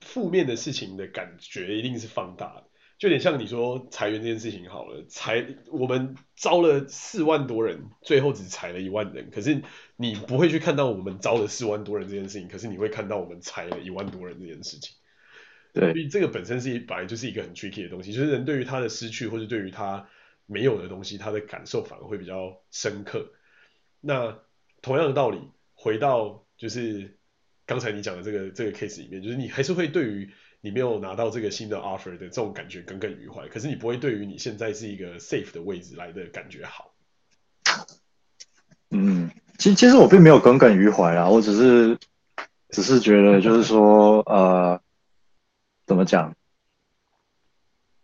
[0.00, 2.64] 负面的事情的感觉一定是放大的。
[3.00, 9.30] 就有点像你说裁员这件事情好了，裁我们招了四万多人，最后只裁了一万人。
[9.30, 9.62] 可是
[9.96, 14.94] 你不会去看到我们招了四万多人这件事情，可是你会看到我们裁了一万多人这件事情。
[15.72, 20.06] 对，所以这个本身是本来就是一个很 tricky 的东西，就是人对于他的失去或者对于他
[20.44, 23.32] 没有的东西，他的感受反而会比较深刻。
[24.02, 24.40] 那
[24.82, 25.38] 同样的道理，
[25.72, 27.16] 回到就是
[27.64, 30.30] 刚才你讲的这个这个 case 里面，就是你还是会对于。
[30.62, 36.92] 你没有拿到这个新的 offer 的这种感觉耿耿于怀，可是你不会对于你现在是一个 safe 的位置来的感觉好。
[38.90, 41.96] 嗯，其其实我并没有耿耿于怀啊，我只是
[42.70, 44.80] 只是觉得 就是说呃，
[45.86, 46.34] 怎么讲？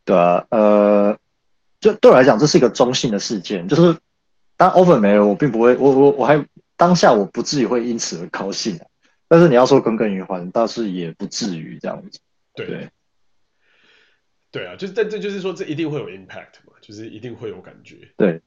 [0.04, 1.18] 对啊，呃，
[1.80, 3.98] 就对我来讲这是一个中性的事件，就是
[4.56, 6.42] 当 offer 没了，我并不会，我我我还
[6.76, 8.86] 当下我不至于会因此而高兴啊，
[9.28, 12.20] 但是你要说耿耿于怀，倒是也不至于这样子。
[12.56, 12.90] 对，对，
[14.50, 18.10] 对啊，就是，但这就是说，这一定会有 impact 嘛，就是一定会有感觉。
[18.16, 18.40] 对，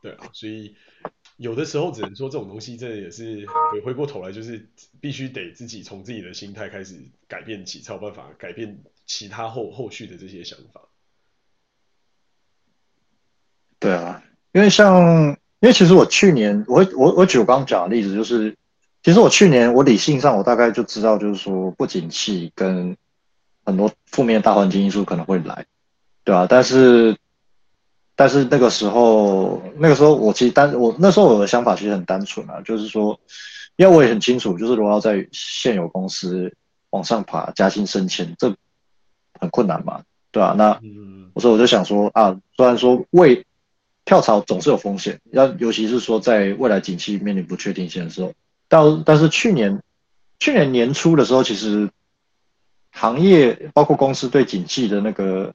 [0.00, 0.74] 对啊，所以
[1.36, 4.66] 有的时候只能说这种东西，这也是回回过头来，就是
[5.00, 10.80] 必须得自己从自己的心态开始改变起，才有办法改变其他后后续的这些想法。
[13.78, 15.28] 对啊，因为像，
[15.60, 18.56] 因为其实我去年，我我我举我刚刚讲的例子，就是
[19.02, 22.96] 其实我去年我理性上我大概就知道，就是说不景气跟
[23.64, 25.66] 很多负面的大环境因素可能会来，
[26.22, 26.46] 对吧？
[26.48, 27.16] 但是
[28.14, 33.18] 但是那个时候那个时候我其实单我那时候我的想法其实很单纯啊，就是说，
[33.74, 36.54] 因为我也很清楚，就是如果要在现有公司
[36.90, 38.54] 往上爬、加薪升迁，这
[39.40, 40.54] 很困难嘛，对吧？
[40.56, 40.78] 那
[41.34, 43.44] 我说我就想说啊，虽然说为
[44.04, 48.32] 跳槽总是有风险，要尤其是说在未来景气面临不确定性的时候。
[48.72, 49.82] 但但是去年
[50.38, 51.90] 去年年初的时候，其实
[52.90, 55.52] 行业包括公司对景气的那个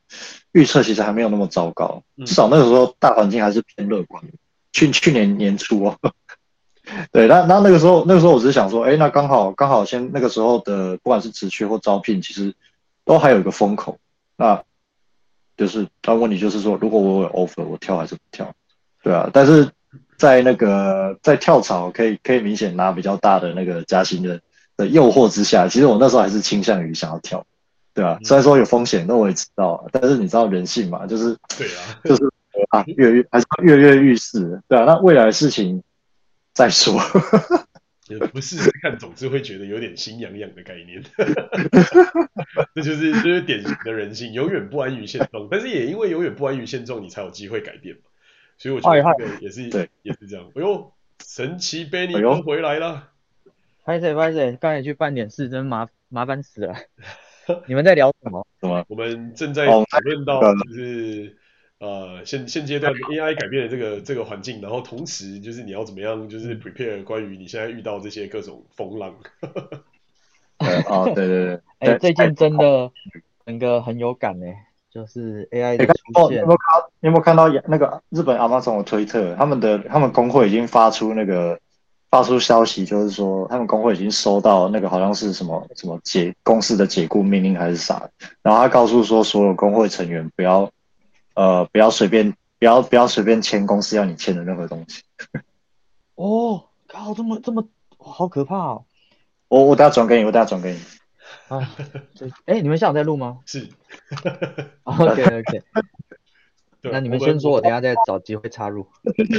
[0.52, 4.24] 预测其实还没有那么糟糕，至少那个时候大环境还是偏乐观。
[4.72, 5.98] 去去年年初哦，
[7.12, 12.54] 对，那那那个时候那个时候我只是想说，哎，那刚好刚好先那个时候的不管是职缺或招聘，其实
[13.04, 13.98] 都还有一个风口，
[14.36, 14.64] 那。
[15.58, 18.54] 就是，但问题就是说，如果我有 offer，我跳还是不跳？
[19.02, 19.72] 对啊，但是
[20.18, 24.40] 在那个在跳槽可以可以明显拿比较大的那个加薪的
[24.76, 27.46] 的诱惑之下，其实我那时候还是倾向于想要跳，
[27.94, 32.24] 对啊，虽然说有风险，那我也知道，但是你知道人性嘛，就是对啊，就是
[32.70, 35.82] 啊，跃跃还是跃跃欲试，对啊，那未来的事情
[36.54, 37.00] 再说。
[38.10, 41.04] 也不是看，总是会觉得有点心痒痒的概念，
[42.74, 45.46] 这就是就是典型的人性，永远不安于现状。
[45.52, 48.04] 但是也因为永远不安于现状，你才有机会改变嘛。
[48.58, 50.46] 所以我觉得这个也是对，也是这样。
[50.56, 50.92] 哎呦，
[51.24, 53.10] 神奇贝尼哥回来了！
[53.86, 56.76] 拍谁拍谁，刚才去办点事，真麻麻烦死了。
[57.68, 58.46] 你们在聊什么？
[58.62, 58.86] 什么？
[58.90, 61.38] 我们正在讨论到就是。
[61.80, 69.16] 呃，现现阶段 AI 改变了这个这个环境，然后同时就是你要怎么样，就是 prepare 关于你现在遇到这些各种风浪。
[70.58, 72.92] 对啊，对对对， 哎、欸，最近真的
[73.46, 74.48] 整个很有感呢，
[74.98, 76.40] 就是 AI 的出现。
[76.40, 76.84] 有没有看？
[77.02, 79.36] 有没有看到那个日本 Amazon 的推特？
[79.36, 81.60] 他们的他们工会已经发出那个
[82.10, 88.10] 发出消息，就是说他们工会已经收到那个好像是什么什么解公司的解雇命令还是啥，
[88.42, 90.70] 然后他告诉说所有工会成员不要。
[91.40, 95.04] 呃，不要随便，不要不要随便签公司要你签的任何东西。
[96.16, 97.64] 哦，靠，这么这么，
[98.00, 98.86] 好可怕哦！
[99.48, 100.80] 我我等下转给你，我等下转给你。
[101.48, 101.70] 啊，
[102.46, 103.40] 哎、欸，你们下午在录吗？
[103.46, 103.68] 是。
[104.84, 105.64] OK OK。
[106.92, 108.88] 那你们先说，我等下再找机会插入。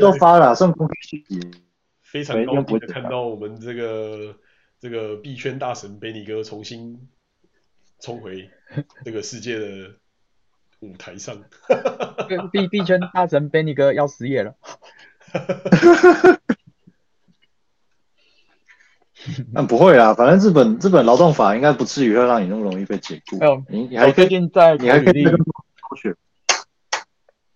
[0.01, 0.92] 都发了，送公司
[2.03, 4.37] 非常高兴的看到我们这个
[4.81, 7.09] 这个币圈大神贝尼哥重新
[8.01, 8.51] 冲回
[9.05, 9.94] 这个世界的。
[10.81, 11.42] 舞台上，
[12.53, 14.55] 币币圈大神 Benny 哥要失业了。
[19.53, 23.38] 那不会啦，反正日本日本劳动法应该不至于会让你那么容易被解雇。
[23.41, 25.25] 哎呦，你你还最近在你还可以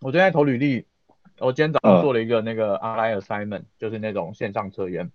[0.01, 0.85] 我最近在投履历，
[1.39, 5.13] 我今天早上做了一个那个 online assignment，就是那种线上测验。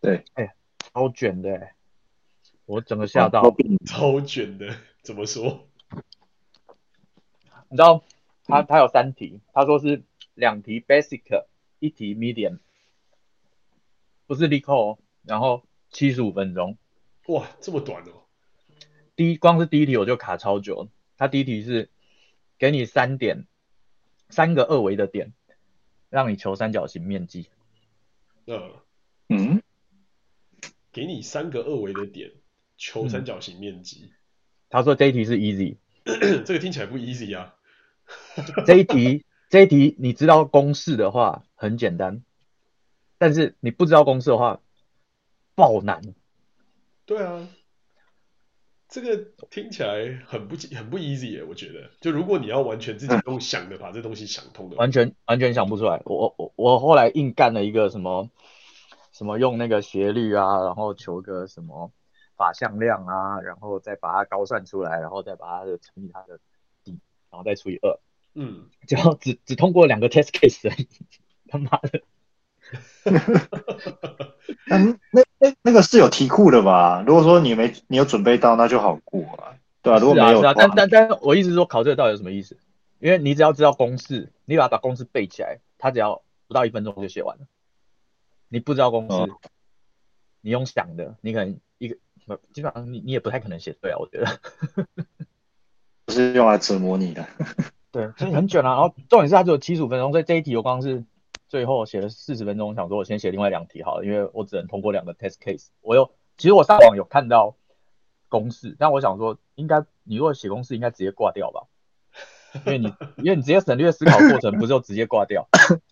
[0.00, 1.68] 对，哎，超卷的，
[2.64, 3.54] 我整个吓到。
[3.86, 5.66] 超卷的，怎么说？
[7.68, 8.02] 你知道，
[8.44, 10.02] 他他有三题，他说是
[10.34, 11.44] 两题 basic，
[11.78, 12.58] 一题 medium，
[14.26, 16.78] 不是 LeetCode，然后七十五分钟。
[17.28, 18.22] 哇，这么短哦！
[19.16, 20.88] 第一，光是第一题我就卡超久。
[21.16, 21.90] 他第一题是
[22.58, 23.46] 给你三点，
[24.28, 25.32] 三个二维的点，
[26.08, 27.48] 让你求三角形面积。
[28.44, 28.82] 呃，
[29.28, 29.62] 嗯，
[30.92, 32.32] 给你三个二维的点，
[32.76, 34.10] 求三角形面积。
[34.10, 34.16] 嗯。
[34.68, 35.76] 他说这一题是 easy。
[36.44, 37.54] 这个听起来不 easy 啊。
[38.66, 42.22] 这一题，这一题你知道公式的话很简单，
[43.18, 44.60] 但是你不知道公式的话
[45.56, 46.00] 爆难。
[47.04, 47.48] 对啊，
[48.88, 49.16] 这个
[49.50, 51.90] 听起来很不很不 easy 耶，我觉得。
[52.00, 56.00] 就如果你要完全自己用想的把这东西想通的，完全完全想不出来。
[56.04, 58.30] 我我我后来硬干了一个什么
[59.10, 61.90] 什么用那个斜率啊，然后求个什么
[62.36, 66.38] 法向量啊，然后再把它高算出来，然后再把它的乘以它的
[66.84, 67.00] 底。
[67.28, 67.98] 然后再除以二，
[68.34, 70.72] 嗯，就只只通过两个 test case
[71.48, 72.00] 他妈的，
[74.68, 74.78] 那
[75.10, 77.02] 那那那个是有题库的吧？
[77.06, 82.56] 如果说你没你有准备到，那就好过啊，对啊，如果没有，但但但我意思是说考这个到底有什么意思？
[82.98, 87.44] 因为你只要知道公式，你把它把公式背起来，它只要不到一分钟就写完了。
[88.48, 89.28] 你不知道公式，哦、
[90.40, 91.96] 你用想的，你可能一个
[92.52, 94.40] 基本上你你也不太可能写对啊，我觉得。
[96.06, 97.26] 不 是用来折磨你的，
[97.92, 98.70] 对，所以很卷啊。
[98.70, 101.04] 然后重点是它只有七十五分钟，所以这一题我刚刚是
[101.48, 105.68] 最后写了四十分钟，想说我先写另外两题好了，因为我只能通过两个 test case。
[105.80, 107.56] 我有，其实我上网有看到
[108.28, 111.62] 公式，但我想说，应该你如果写公式，应该直接挂掉吧？
[112.64, 112.86] 因为你
[113.18, 115.46] 因为你直接省略思考过程，不是就直接挂掉，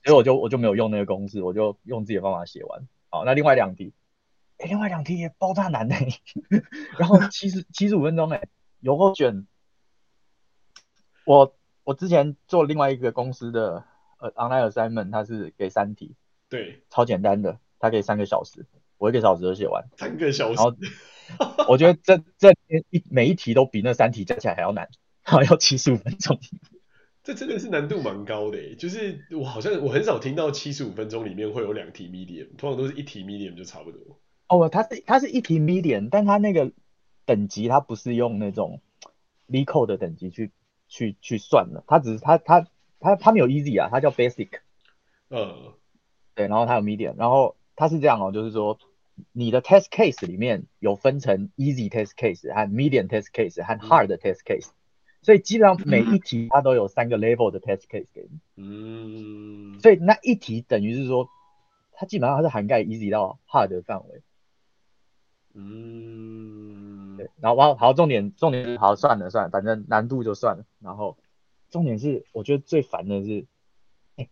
[0.05, 2.89] 所以我就我就没有用那个公式，我就用自己的方法写完。
[3.11, 3.93] 好，那另外两题，
[4.59, 6.09] 哎、欸，另外两题也爆炸难哎，
[6.99, 8.49] 然后七十七十五分钟哎，
[8.81, 9.47] 有够卷。
[11.27, 13.85] 我我之前做另外一个公司的
[14.25, 16.15] 呃 online assignment，它是给三题，
[16.49, 18.65] 对，超简单的，它可以三个小时，
[18.97, 19.85] 我一个小时就写完。
[19.99, 20.55] 三个小时。
[20.55, 20.75] 然后
[21.69, 22.55] 我觉得这这
[22.89, 24.89] 一每一题都比那三题加起来还要难，
[25.23, 26.39] 还要七十五分钟。
[27.23, 34.19] 这真的是难度蛮高的，就是我好像我很少听到七十五分钟里面会有两题 medium，通常都是一题 medium 就差不多。
[34.49, 36.73] 哦，它是它是一题 medium，但它那个
[37.27, 38.81] 等级它不是用那种
[39.49, 40.51] LeetCode 的等级去
[40.89, 42.67] 去去算的，它只是它它
[43.05, 44.49] 它它没有 easy 啊，他叫 basic。
[45.29, 45.75] 嗯，
[46.35, 48.79] 对，然后他有 medium，然后他是这样哦，就是说
[49.33, 54.71] 你的 test case 里面有分成 easy test case 和 medium test case 和 hard test case。
[54.71, 54.75] 嗯
[55.25, 58.39] 所以基本上每一题它都有三个 level 的 test case 给你。
[58.57, 59.81] 嗯。
[59.81, 61.31] 所以那一题等于是说，
[61.93, 64.23] 它基本上它是涵盖 easy 到 hard 的范围。
[65.55, 67.17] 嗯。
[67.17, 70.67] 对，然后好，好，重点重点，好，算了算了，反正难度就算了。
[70.79, 71.17] 然后
[71.75, 73.47] 重点是，我觉得最烦的是，
[74.15, 74.29] 哎，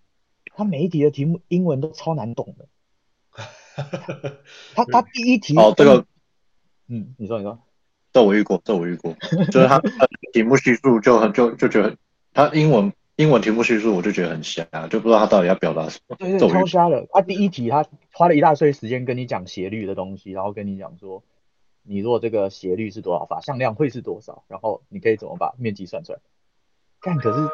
[0.55, 2.69] 它每一题的题目英文都超难懂的。
[4.77, 5.57] 他他第一题。
[5.57, 6.07] 哦，这个。
[6.87, 7.59] 嗯，你说你说。
[8.13, 9.13] 这我遇过，这我遇过，
[9.51, 9.83] 就是他
[10.33, 11.97] 题目叙述就很就就觉得
[12.33, 16.15] 他英文英文题目叙述我就觉得很瞎，就不知道他到底要表达什么。
[16.15, 17.09] 对对，超瞎的。
[17.11, 21.25] 他第一题他花了一大堆时间跟你讲斜率的东西，然后跟你讲说，
[21.83, 26.21] 你如果这个斜率是多少，法向量会是多少，然后你可以怎么把面积算出来。
[27.03, 27.49] 但可是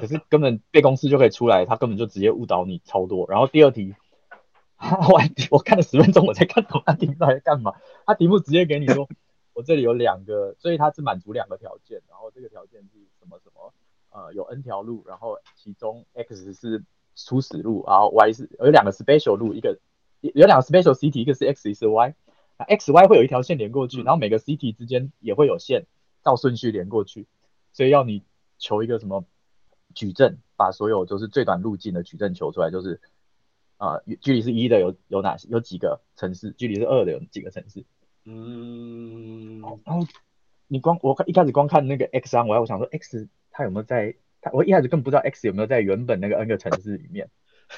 [0.00, 3.26] 可是根本背公式就可以出来，他根本就直接误导你超多。
[3.28, 3.94] 然后第二题，
[4.78, 7.72] 我我看了十分钟我才看懂他题目在干嘛，
[8.06, 9.08] 他题目直接给你说。
[9.52, 13.74] 我这里有两个，所以它是满足两个条件，然后这个条件是什么什么？
[14.10, 16.84] 呃，有 n 条路，然后其中 x 是
[17.16, 19.78] 初始路，然后 y 是有两个 special 路，一个
[20.20, 22.14] 有两个 special c 题，一个是 x，一个是 y。
[22.58, 25.86] 那 x y 会有一条线连过去，然后每个 c 题之间也会有线
[26.22, 27.26] 照顺序连过去，
[27.72, 28.22] 所以要你
[28.60, 29.24] 求一个什么
[29.92, 33.00] 矩阵，把所有就是最短路径的矩阵求出来，就是
[33.78, 35.48] 啊、呃，距离是一的有有哪些？
[35.48, 36.52] 有几个城市？
[36.52, 37.84] 距离是二的有几个城市？
[38.24, 40.06] 嗯，然后
[40.68, 47.30] 你光我一开始光看那个 x 三，我我想说 x 它有没有在，它我一开始更不知道 x 有没有在原本那个 n 个城市里面，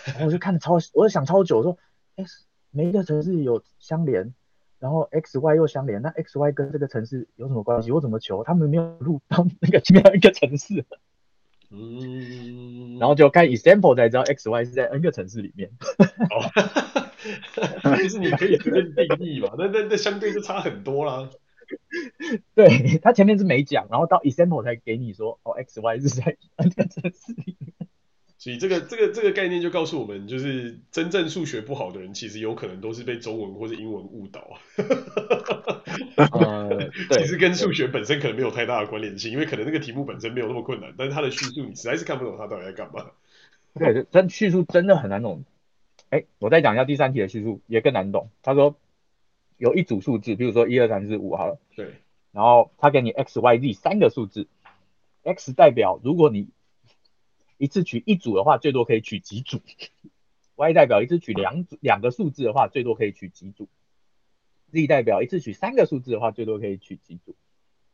[0.05, 1.79] 然后我就看了超，我就想超久，我说
[2.17, 4.35] x 每一个城市有相连，
[4.83, 7.93] 然后 x y 又相连，那 x y 跟这个城市有什么关系？
[7.93, 8.43] 我怎么求？
[8.43, 10.85] 他们没有录到 那个前面一个城市。
[11.71, 15.71] 嗯，然后就看 example 才知道 x y 是在 n 个城市里面。
[16.31, 16.51] 哦
[17.97, 21.31] 就是你可以随便定义嘛，那那那相对就差很多啦。
[22.57, 27.72] 对，他前面是没讲，然后到 example 才给你说，哦，x y 是在 n 个城市里面。
[28.43, 34.59] 所以这个这个这个概念就告诉我们，就是真正数学不好的人，其实有可能都是被中文或者英文误导。
[36.19, 36.69] 呃，
[37.09, 43.13] 对， 其实跟数学本身可能没有太大的关联性，因为可能那个题目本身没有那么困难，但是它的叙述你实在是看不懂它到底在干嘛。
[43.79, 45.45] 对，真叙述真的很难懂。
[46.11, 48.29] 哎，我再讲一下第三题的叙述也更难懂。
[48.43, 48.75] 他说
[49.57, 51.95] 有一组数字，比如说一二三四五好了，对，
[52.33, 54.49] 然后他给你 x y z 三个数字
[55.23, 56.49] ，x 代表如果你
[57.63, 59.61] 一次取一组的话，最多可以取几组
[60.57, 63.69] ；Y 代表一次取两组两个数字的话，最多可以取几组
[64.73, 67.37] ；Z 代表一次取三个数字的话，最多可以取几组。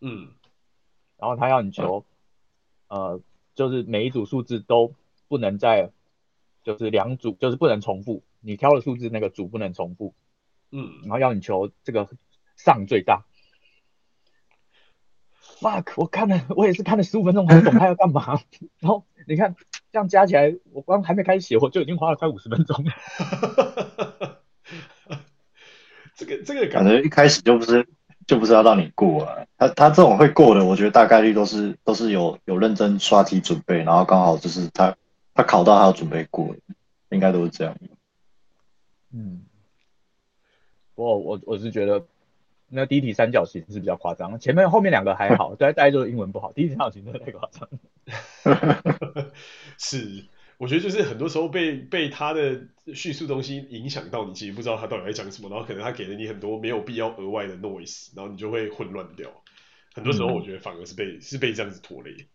[0.01, 0.33] 嗯，
[1.19, 2.07] 然后他要你求，
[2.89, 3.21] 呃，
[3.55, 4.95] 就是每一组数字都
[5.29, 5.91] 不能在，
[6.65, 8.23] 就是两组，就是不能重复。
[8.41, 10.15] 你挑的数字那个组不能重复。
[10.71, 12.09] 嗯，然后要你求这个
[12.57, 13.27] 上最大。
[15.61, 18.41] fuck，我看了，我也是看了十五分钟，才懂他要干嘛。
[18.81, 19.55] 然后你看
[19.93, 22.93] 这样加起来，我光还没开始写，我就已经花了快五十分钟了。
[26.15, 27.87] 这个这个感觉一开始就不是
[28.27, 29.47] 就不是要让你过啊。
[29.57, 34.97] 他他这种会过的，我觉得大概率都是都是有有认真刷题准备，然后刚好就是他
[35.35, 36.55] 他考到他要准备过，
[37.11, 37.77] 应该都是这样。
[39.13, 39.43] 嗯，
[40.95, 42.05] 我我我是觉得。
[42.71, 46.53] 那第一题三角形是比较夸张，前面后面两个还好，对， 大家就是英文不好。
[46.53, 47.69] 第一题三角形真的太夸张。
[49.79, 50.25] 是，
[50.59, 52.61] 我觉得就是很多时候被被他的
[52.95, 59.31] 叙述东西影响到，你其实不知道他到底在讲什么，然后可能他给了你很多没有必要额外的 noise，然后你就会混乱掉。
[59.95, 62.27] 很多时候我觉得反而是被、嗯、是被这样子拖累。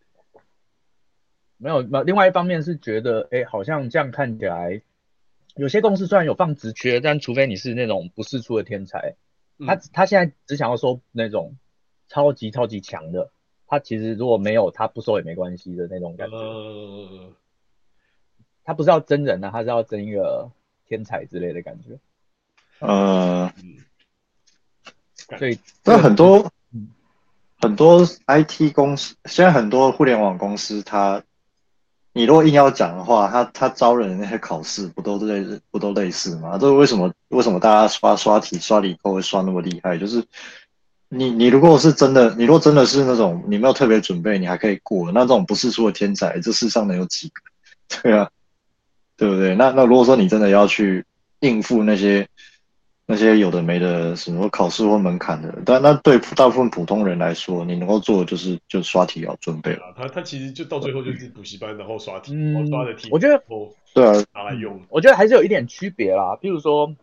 [1.58, 4.82] 没有，那另外一方面是觉得，哎，好像这样看起来，
[5.56, 9.16] 有些公司虽然有放职缺，但除非你是那种不世出的天才。
[9.60, 11.56] 他他现在只想要收那种
[12.08, 13.32] 超级超级强的，
[13.68, 16.36] 他其实如果没有他不收也没关系的那种感觉。
[16.36, 17.34] 呃，
[18.64, 20.52] 他不是要真人啊，他是要真一个
[20.86, 22.00] 天才之类的感觉。
[22.80, 23.54] 呃，
[25.38, 26.90] 所以但很多、嗯、
[27.62, 31.24] 很多 IT 公司，现在很多互联网公司，他
[32.14, 36.58] 你如果硬要讲的话，他他招人的那些考试不都类似不都类似吗？
[36.58, 37.12] 这是为什么？
[37.30, 39.98] 为什么大家刷刷题刷理科会刷那么厉害？
[39.98, 40.24] 就是。
[41.16, 48.02] 你你如果是真的，你如果真的是那种你没有特别准备，你还可以过，那这种不世出的天才，这世上能有几个？
[48.02, 48.28] 对啊，
[49.16, 49.54] 对不对？
[49.54, 51.06] 那那如果说你真的要去
[51.42, 52.28] 应付那些
[53.14, 59.94] 那些有的没的什么考试或门槛的，但那对大部分普通人来说，你能够做的就是就刷题要准备了。
[59.96, 63.44] 他他其实就到最后就是补习班，然后刷题，然后刷的题，我觉得
[63.94, 64.82] 对啊，拿来用。
[64.90, 66.96] 我觉得还是有一点区别啦，比如说，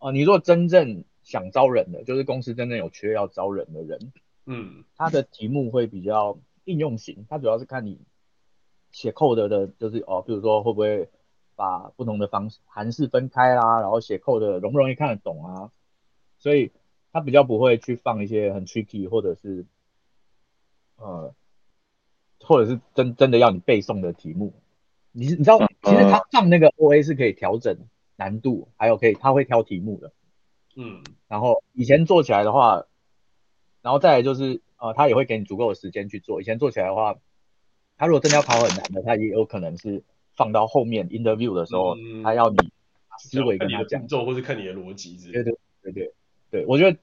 [0.00, 1.04] 哦，你如果真正。
[1.22, 4.12] 想招人的，就是公司真正有缺要招人的人，
[4.46, 8.00] 嗯，他的题目会比较应用型，他主要是看你
[8.90, 11.08] 写 code 的，就是哦，比如说会不会
[11.60, 15.70] 把不同的方式函式分开啦，然后写 code 的容不容易看得懂啊，
[16.38, 16.72] 所以
[17.12, 19.66] 他比较不会去放一些很 tricky 或者是
[20.96, 21.34] 呃，
[22.40, 24.54] 或者是真真的要你背诵的题目，
[25.12, 27.76] 你你知道，其实他放那个 OA 是可以调整
[28.16, 30.12] 难度，还有可以他会挑题目的。
[30.76, 32.86] 嗯，然后以前做起来的话，
[33.82, 36.40] 然后再来就是呃，他也会给你足够的时间去做。
[36.40, 37.16] 以前做起来的话，
[37.98, 40.02] 他如果真的要考很难的，他也有可能是
[40.40, 42.56] 放到后面 interview 的时候，嗯、他要你
[43.18, 45.44] 思维跟他讲，做或是看你的逻辑之类的。
[45.44, 46.12] 对对对对
[46.50, 46.96] 对，我觉得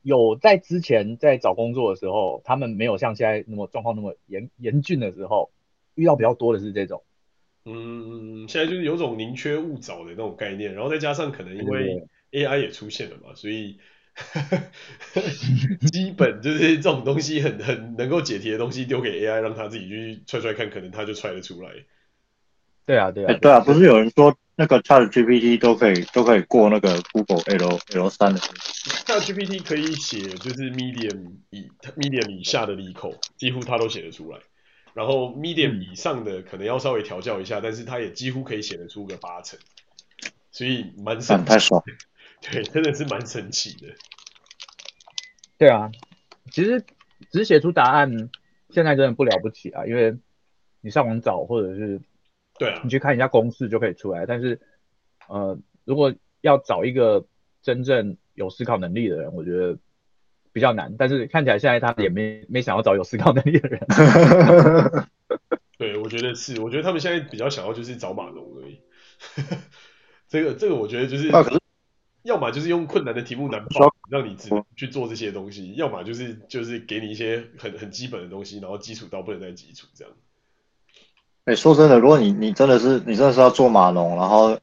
[0.00, 5.50] 有在之前在找工作的时候，他们没有像现在那么状况那么严严峻的时候，
[5.94, 7.02] 遇到比较多的是这种。
[7.66, 12.06] 嗯，现在就是有种宁缺毋找的那种概念，然后再加上可能因为。
[12.32, 13.80] AI 也出现了嘛，所以
[15.90, 21.72] 基本就是这种东西很很能够解题的东西丢给 AI，让他自己去踹踹看，可能他就踹得出来。
[22.90, 34.40] 对啊，对啊，欸、对啊，不是有人说那个 ChatGPT 都可以都可以过那个 Google L L 三的？ChatGPT 可以写就是 Medium 以 Medium 以下的 LeetCode，几乎他都写得出来。
[34.92, 39.56] 然后 Medium 以上的可能要稍微调教一下，嗯、但是他也几乎可以写得出个八成。
[40.50, 41.44] 所以蛮神奇。
[41.44, 41.80] 太爽。
[42.42, 43.94] 对，真的是蛮神奇的。
[45.58, 45.92] 对啊，
[46.50, 46.84] 其实
[47.30, 48.30] 只写出答案，
[48.70, 50.16] 现在真的不了不起啊，因为
[50.80, 52.00] 你上网找或者是，
[52.60, 54.26] 对啊，你去看一下公式就可以出来。
[54.26, 54.60] 但是，
[55.30, 57.24] 呃，如果要找一个
[57.62, 59.78] 真正有思考能力的人，我觉得
[60.52, 60.94] 比较难。
[60.98, 63.80] 但是看起来现在他也没没想要找有思考能力的人。
[65.78, 68.78] 对，我觉得是，我觉得他们现在比较想要就是找马龙而已。
[70.28, 71.28] 这 个这个，我觉得就是。
[71.30, 71.42] 啊
[72.22, 80.12] 要么就是用困难的题目难爆，让你只能去做这些东西；要么就是就是给你一些很很基本的东西，然后基础到不能再基础这样。
[81.50, 84.56] 哎、说真的，如果你你真的是你真的是要做码农，然后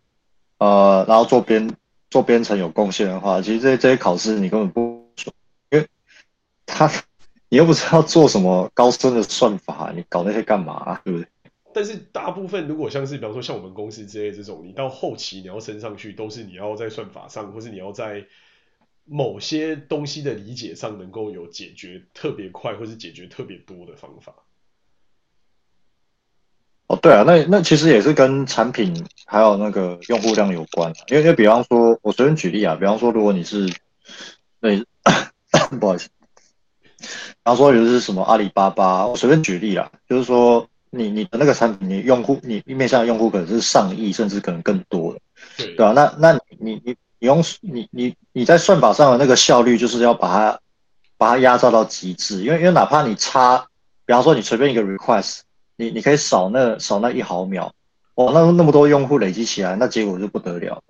[0.57, 1.69] 呃，然后做编
[2.09, 5.05] 做编程有贡献的话，其实这些这些考试你根本不，
[5.69, 5.85] 因为
[6.65, 6.89] 他
[7.49, 11.01] 你又不知道做什么高深的算法，你搞那些干嘛、啊？
[11.03, 11.27] 对不对？
[11.73, 18.25] 但是大部分如果像是比方说像我们公司之类这种，你到后期你要升上去，都是你要在算法上，或是你要在
[19.03, 24.33] 某些东西的理解上能够有解决特别快，或是解决特别多的方法。
[26.87, 30.91] 哦，对啊，那那其实也是跟产品还有那个用户量有关。
[31.09, 33.71] 因为因为比方说，我随便举例啊，比方说如果你是
[34.59, 34.69] 那，
[35.79, 36.09] 不好意思，
[36.97, 37.05] 比
[37.43, 40.67] 方说有的是什么阿里巴巴，我随便举例啊，就是说。
[40.89, 45.19] 你你的那个产品，你用户你面向的用户可能是上亿，甚至可能更多的，
[45.57, 45.91] 对对吧？
[45.91, 50.59] 那那你你你用你你你在算法上的那个效率，就是要把它
[51.17, 53.67] 把它压榨到极致，因为因为哪怕你差，
[54.05, 55.41] 比方说你随便一个 request，
[55.77, 57.73] 你你可以少那少那一毫秒，
[58.15, 60.83] 哦，那那么多用户累积起来，那结果就不得了，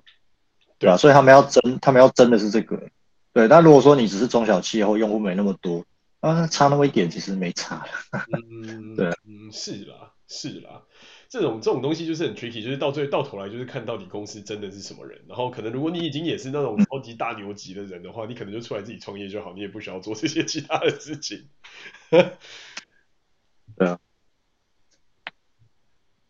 [0.79, 0.97] 对啊？
[0.97, 2.81] 所以他们要争，他们要争的是这个，
[3.33, 3.47] 对。
[3.47, 5.85] 但如果说你只是中小企业或用户没那么多。
[6.19, 7.85] 啊，差那么一点其实没差
[8.49, 10.81] 嗯， 对，嗯，是啦，是啦，
[11.29, 15.21] 这种这种东西就是很 tricky，就是到最到头来就是看到底公司真的是什么人。
[15.27, 21.47] 然后可能如果你已经也是那种超级大牛级的人的话，嗯、你可能就出来自己创业就好，你也不需要做这些其他的事情。
[22.09, 23.99] 对啊，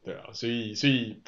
[0.08, 1.22] 对啊，所以所以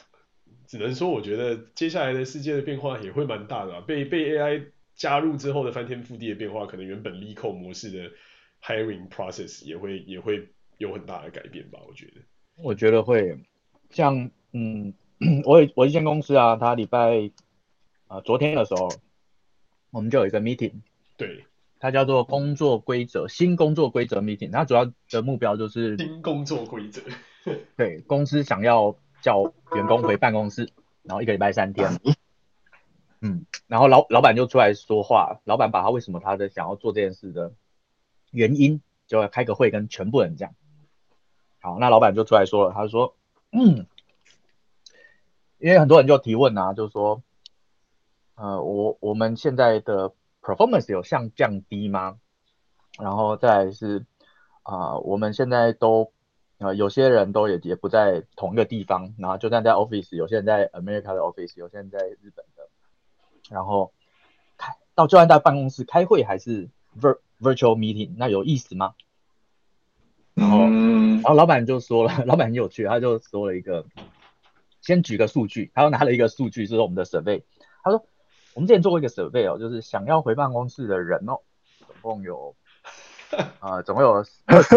[0.65, 3.81] 只能说，我觉得接下来的世界的变化也会蛮大的啊。
[3.81, 8.11] 被被 AI 加入之后的翻天覆地的变化，可能原本 LeetCode 模式的。
[8.61, 10.49] Hiring process 也会也会
[10.79, 11.79] 有很大的改变吧？
[11.87, 12.21] 我觉得，
[12.57, 13.39] 我觉得会，
[13.89, 14.93] 像嗯，
[15.45, 17.31] 我我一间公司啊，他礼拜
[18.07, 18.89] 啊、呃、昨天的时候，
[19.91, 20.73] 我们就有一个 meeting，
[21.15, 21.45] 对，
[21.79, 27.01] 它叫做工作规则新工作规则 meeting，它主要的目标就是新工作规则。
[27.77, 30.69] 对，公司想要叫员工回办公室，
[31.03, 31.99] 然后一个礼拜三天。
[33.21, 37.53] 嗯，然后老老板就出来说话，老板把他为什么他的想要做这件事的
[38.31, 40.53] 原因，就要开个会跟全部人讲。
[41.61, 43.15] 好，那老板就出来说了，他说，
[43.51, 43.87] 嗯，
[45.57, 47.21] 因为很多人就提问啊，就是说，
[48.35, 50.13] 呃，我我们现在的
[50.55, 52.17] performance 有像降低吗？
[52.99, 54.05] 然后再来是，
[54.63, 56.11] 啊、呃，我们现在都，
[56.57, 62.69] 呃，有些人都也也不在同一个地方，然后就算在 office，有些人在 America 的 office，有些人在日本的。
[63.49, 63.93] 然后
[64.57, 66.69] 开到就算在办公室开会还是
[66.99, 68.95] vir virtual meeting，那有意思吗？
[70.33, 73.85] 然后，嗯、然后老板就说了， 老板很有趣，他就说了一个，
[74.81, 77.43] 先举个数据，他又拿了一个数据，就是我们的 survey，
[77.83, 78.05] 他说
[78.59, 81.39] 我们之前做过一个 survey 哦，就是想要回办公室的人哦，
[81.79, 82.53] 总共有。
[83.59, 84.31] 啊、呃，总共有二十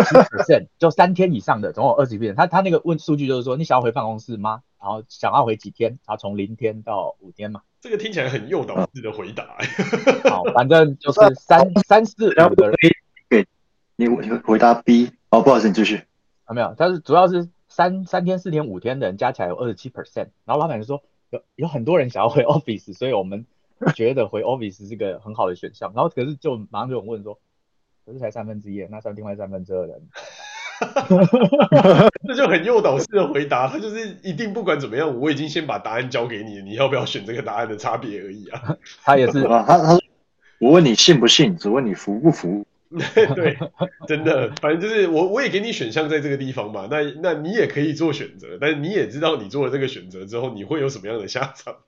[0.05, 2.37] 七 percent，就三天以上的，总共有二十七 percent。
[2.37, 4.63] 他他那个问数据就是说，你想要回办公室吗？
[4.79, 5.99] 然后想要回几天？
[6.07, 7.63] 他从零天到五天嘛。
[7.81, 9.57] 这个听起来很诱导式的回答。
[10.31, 12.77] 好，反正就是三 三四五个人。
[13.31, 13.45] 给
[13.97, 15.11] 你回答 B。
[15.31, 16.05] 哦，不好意思，你继续。
[16.45, 20.29] 啊，没有，但是主要是三三天、四天、五天的人加起来有二十七 percent。
[20.45, 23.47] 然后老板就说，有有很多人想要回 office，所以我们
[23.95, 25.93] 觉得回 office 是个很好的选项。
[25.95, 27.39] 然后可是就马上就有人问说。
[28.05, 30.03] 可是才三分之一，那算另外三分之二人，
[32.27, 38.77] 这就很诱导式的回答，他就是一定不管怎么样，我已经先把答案交给你，你要不要选这个答案的差别而已啊。
[39.07, 40.03] 他也是啊，他他说
[40.59, 42.67] 我问你信不信，只问你服不服。
[43.35, 43.57] 对，
[44.07, 51.79] 真的，反正就是我我也给你选项在这个地方嘛，那那你也可以做选择，但是你也知道你做了这个选择之后，你会有什么样的下场。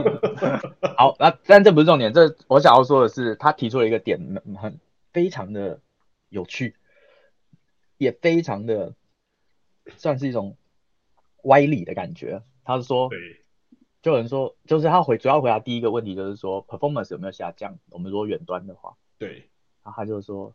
[0.96, 4.18] 好，那但这不是重点，这我想要说的是，他提出了一个点
[4.60, 4.78] 很。
[5.12, 5.80] 非常的
[6.28, 6.74] 有趣，
[7.96, 8.92] 也非常的
[9.96, 10.58] 算是一种
[11.44, 12.42] 歪理的感觉。
[12.64, 13.08] 他是说，
[14.02, 17.78] 就有人说，就是他回主要回答第一个问题，就是说 performance 有没有下降？
[17.88, 19.48] 我们说远端的话，对，
[19.86, 20.52] 然后他就说，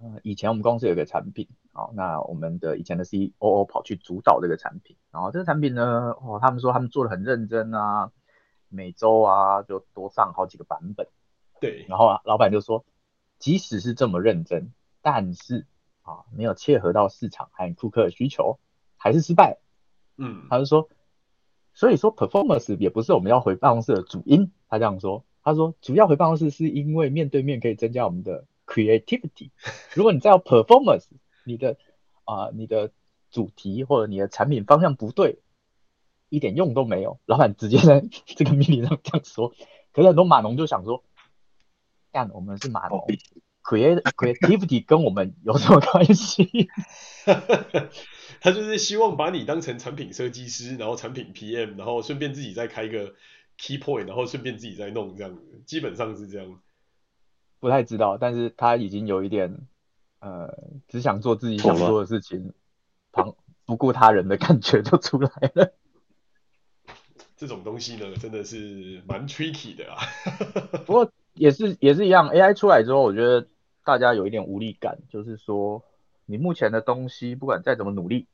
[0.00, 8.10] 嗯，以前我们公司有个产品，好，那我们的以前的 COO 跑去主导这个产品，然后这个产品呢，哦，他们说他们做的很认真啊，
[8.70, 11.06] 每周啊就多上好几个版本，
[11.60, 12.86] 对，然后啊，老板就说。
[13.38, 15.66] 即使是这么认真，但是
[16.00, 18.58] 啊，没有切合到市场和顾客的需求，
[18.96, 19.58] 还是失败。
[20.16, 20.88] 嗯，他就说，
[21.74, 24.52] 所以说 performance 也不是我们要回办公室的主因。
[24.70, 29.50] 他这样说，他说主要回办公室是因为面对面可以增加我们的 creativity。
[29.94, 31.04] 如果你再要 performance，
[31.44, 31.76] 你的
[32.24, 32.90] 啊，你的
[33.30, 35.38] 主题或者你的产品方向不对，
[36.30, 37.20] 一点用都没有。
[37.26, 39.54] 老板直接在这个命令上这样说，
[39.92, 41.04] 可是很多码农就想说。
[42.32, 43.06] 我们是码农
[43.62, 46.70] ，create creativity 跟我们有什么关系？
[48.40, 53.14] 他就是希望把你当成产品设计师，然后产品 PM，然后顺便自己再开一个
[53.56, 56.60] key point，然后顺便自己再弄这样子，基本上是这样。
[57.60, 59.66] 不太知道，但是他已经有一点
[60.20, 60.56] 呃，
[60.88, 62.52] 只想做自己想做的事情，
[63.12, 63.34] 旁
[63.64, 65.72] 不顾他人的感觉就出来了。
[67.36, 69.98] 这种东西呢，真的是蛮 tricky 的啊。
[70.86, 71.12] 不过。
[71.38, 73.46] 也是也是一样，AI 出来之后，我觉得
[73.84, 75.84] 大家有一点无力感，就是说
[76.24, 78.26] 你目前的东西，不管再怎么努力，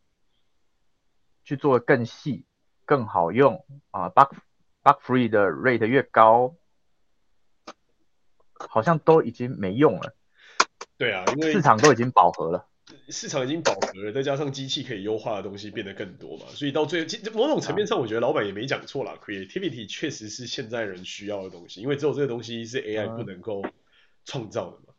[1.42, 2.44] 去做更细、
[2.84, 4.36] 更好用啊，bug
[4.82, 6.54] bug free 的 rate 越高，
[8.54, 10.14] 好像都已经没用了。
[10.98, 12.66] 对啊，因为市场都已经饱和了。
[13.08, 19.16] 市场已经饱和了，再加上机器可以优化的东西变得更多嘛，所以到最后，某种层面上，我觉得老板也没讲错啦。
[19.24, 23.64] Creativity 确实是现在人需要的东西，因为只有这个东西是 AI 不能够
[24.24, 24.91] 创造的嘛。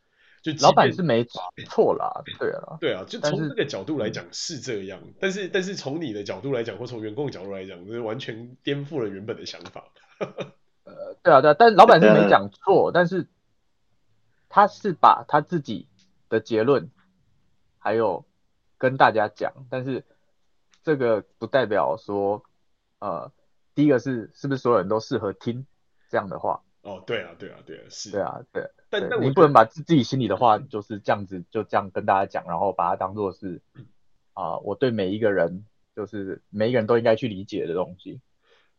[0.43, 9.85] 就老板是没错啦，对啊，对啊，就从这个角度来讲是这样，但是但是从你的角度来讲，或从员工的角度来讲，就是完全颠覆了原本的想法。
[10.83, 13.27] 呃，对啊，对啊，但老板是没讲错，但是
[14.49, 15.87] 他是把他自己
[16.29, 16.91] 的结论。
[17.85, 18.25] 还有
[18.77, 20.05] 跟大家讲，但是
[20.83, 22.41] 这个不代表说，
[22.99, 23.29] 呃，
[23.75, 25.65] 第一个是是不是所有人都适合听
[26.09, 26.63] 这样的话？
[26.81, 28.11] 哦，对啊，对啊，对啊，是。
[28.11, 28.71] 对啊，对。
[28.93, 33.59] 但但你不能把自自己心里的话就是这样子就这样跟大家讲，然后把它当做是
[34.33, 35.65] 啊、呃，我对每一个人
[35.95, 38.21] 就是每一个人都应该去理解的东西。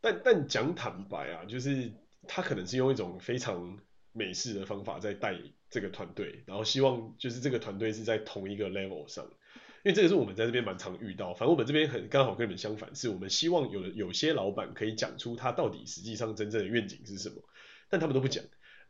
[0.01, 1.91] 但但讲坦白啊，就是
[2.29, 3.79] 他可能是用一种非常
[4.12, 5.37] 美式的方法在带
[5.69, 11.35] 这个团队，然后希望就是这个团队是在同一个 level 上，因为这个是我们在这边蛮常遇到。
[11.35, 17.43] 反正我们这边很刚好跟你们相反，是我们希望有有些老板可以讲出他到底实际上真正的愿景是什么，
[17.91, 18.45] 但他们都不讲。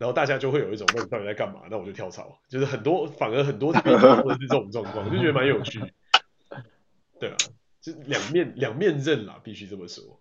[0.05, 1.61] 然后大家就会有一种那你到底在干嘛？
[1.71, 5.81] 那我就跳槽，就是很多反而很多这边或者是这种状况，就觉得蛮有趣。
[7.19, 7.37] 对啊，
[7.81, 10.21] 就两面两面刃啦，必须这么说。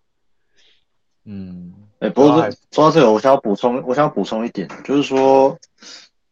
[1.26, 5.58] 嗯，哎、欸，不过说到这个，我想要补充，我想要补充一点，就是说，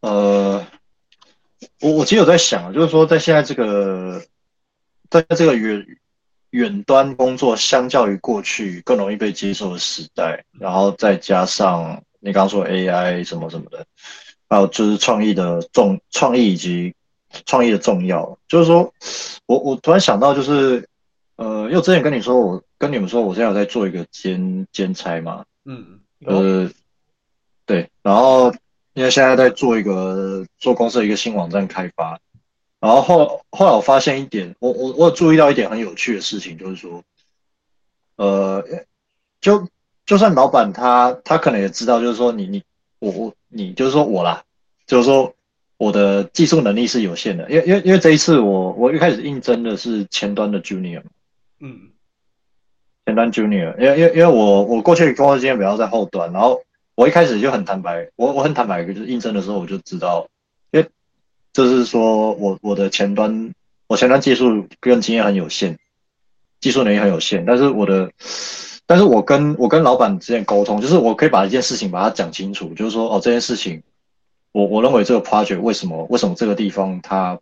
[0.00, 0.66] 呃，
[1.82, 4.18] 我我其实有在想，就是说，在现在这个，
[5.10, 5.86] 在这个远
[6.52, 13.84] 远端工作，相较于过去更容易被接受的时代，然后再加上你刚刚说 AI 什么什么的，
[14.48, 16.94] 还有就是创意的重创意以及。
[17.46, 18.92] 创意的重要，就是说，
[19.46, 20.86] 我我突然想到，就是，
[21.36, 26.70] 呃，因为我之前跟你说，我跟你们说，我现在有在做一个兼兼差嘛，嗯，呃，
[27.64, 28.52] 对，然后
[28.92, 32.20] 因为现在在做一个做公司的一个新网站开发，
[32.80, 37.02] 然后后后来我发现一点，我我我有注意到一点很有趣的事情，就是说，
[38.16, 38.62] 呃，
[39.40, 39.66] 就
[40.06, 42.62] 就算老板他他可能也知道，就是说你你
[42.98, 44.42] 我我你就是说我啦，
[44.86, 45.34] 就是说。
[45.78, 51.02] 我的技术能力是有限的，因为因为因为这一次我我一开始应征的是前端的 junior，
[51.58, 51.90] 嗯，
[53.04, 56.62] 前端 junior，因为因为因为我我过去工作经验比较在后端，然后
[56.94, 60.28] 我一开始就很坦白，我我很坦白，就是应征的时候我就知道，
[60.70, 60.88] 因为
[61.52, 63.52] 就是说我我的前端
[63.88, 65.76] 我前端技术跟经验很有限，
[66.60, 68.08] 技术能力很有限，但是我的，
[68.92, 73.82] 但是我跟我跟老板之间沟通，就是我可以把一件事情把它讲清楚，就是说哦这件事情。
[74.52, 77.38] 我我认为这个 project 为什么为什么这个地方它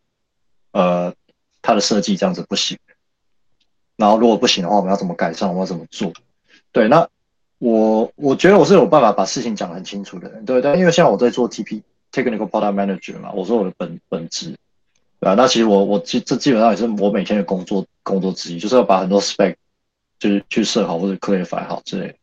[0.70, 1.12] 呃
[1.61, 2.78] 它的设计这样子不行？
[3.96, 5.48] 然后如果不行的话，我们要怎么改善？
[5.48, 6.12] 我们要怎么做？
[6.70, 7.09] 对，那
[7.59, 11.82] 我我觉得我是有办法把事情讲很清楚的人，对，但因为像我在做 TP
[12.12, 14.57] Technical Product Manager 嘛，我说我的本本职，
[15.18, 19.57] 啊，那其实我我基这基本上也是我每天的工作工作之一，就是要把很多 spec
[20.20, 22.14] 就是去设好或者 clarify 好之类。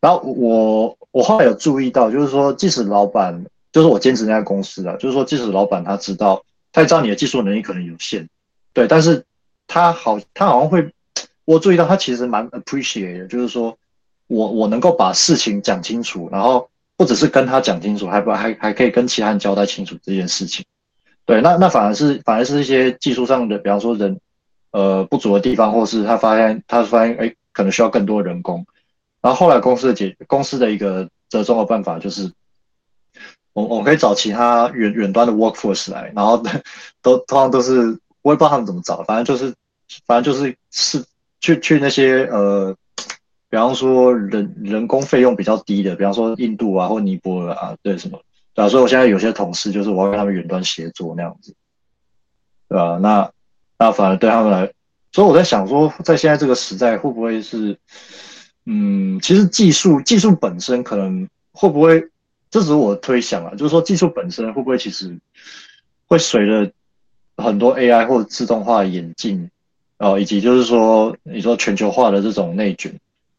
[0.00, 3.44] 然后我我后来有注意到，就是说即使老板。
[3.72, 8.28] 就是我兼职那家公司啊，就是说，即使老板他知道，他也知道你的技术能力可能有限，
[8.74, 9.24] 对，但是
[9.66, 10.92] 他好，他好像会，
[11.46, 13.74] 我注意到他其实蛮 appreciate 的，就是说
[14.26, 20.62] 我我能够把事情讲清楚，然后不只是跟他讲清楚，还不还还可以跟其他人交代清楚这件事情，
[21.24, 24.20] 对，那那反而是反而是一些技术上的，比方说人
[24.72, 28.66] 呃不足的地方，或是他发现他发现哎可能需要更多人工，
[29.20, 32.32] 然后后来公司的解公司的一个折中的办法就是。
[33.54, 36.42] 我我可以找其他远远端的 workforce 来，然后
[37.02, 39.54] 都通常都是我也不知道他们怎么找，反正就是
[40.06, 41.04] 反正就是是
[41.38, 42.74] 去去那些呃，
[43.50, 48.18] 比方说人人工费用比较低的，比方说印度啊或尼泊尔啊，对什么，
[48.54, 51.54] 对啊，所以我现在有些同事就是我要跟他们远端协作那样子，
[52.70, 52.96] 对吧？
[53.02, 53.30] 那
[53.78, 54.72] 那反而对他们来，
[55.12, 57.78] 所以我在想说，在现在这个时代会不会是，
[58.66, 62.02] 嗯，其实技术技术本身可能会不会？
[62.50, 65.18] 这只是我推想啊，就是说技术本身会不会其实
[66.06, 66.70] 会随着
[67.38, 69.48] 很多 AI 或者自动化演进，
[69.96, 72.92] 呃，以及就是说你说全球化的这种内卷，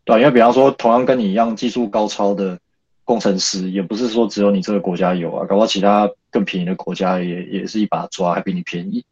[0.04, 0.20] 对吧？
[0.20, 2.58] 因为比方说同样跟你一样技术高超的
[3.04, 9.06] 工程师，也不是说只有你这个国家有啊，搞不好其他更便宜的国家也也是一把抓，还比你便宜，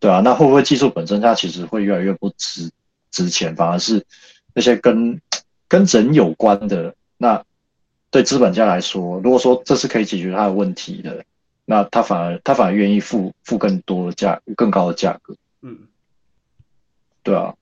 [0.00, 2.70] 对啊，那会不会技术本身它其实会越来越不值
[3.10, 4.04] 值钱，反而是
[4.54, 5.20] 那些跟
[5.68, 7.44] 跟人有关的那？
[8.08, 11.22] 对资本家来说，如果说这是可以解决他的问题的，
[11.66, 15.36] 那他反而他反而愿意付付更多的价更高的价格。
[15.60, 15.76] 嗯，
[17.22, 17.54] 对啊，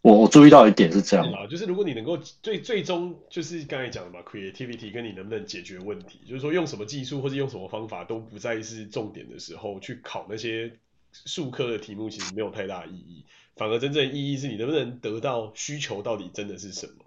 [0.00, 10.72] 我我注意到一点是这样啊，就是如果你能够最最终就是刚才讲的嘛，creativity 跟你能不能解决问题，就是说用什么技术或者用什么方法都不再是重点的时候，去考那些
[11.12, 13.24] 术科的题目其实没有太大意义，
[13.56, 17.04] 反而真正意义是你能不能得到需求到底真的是什么。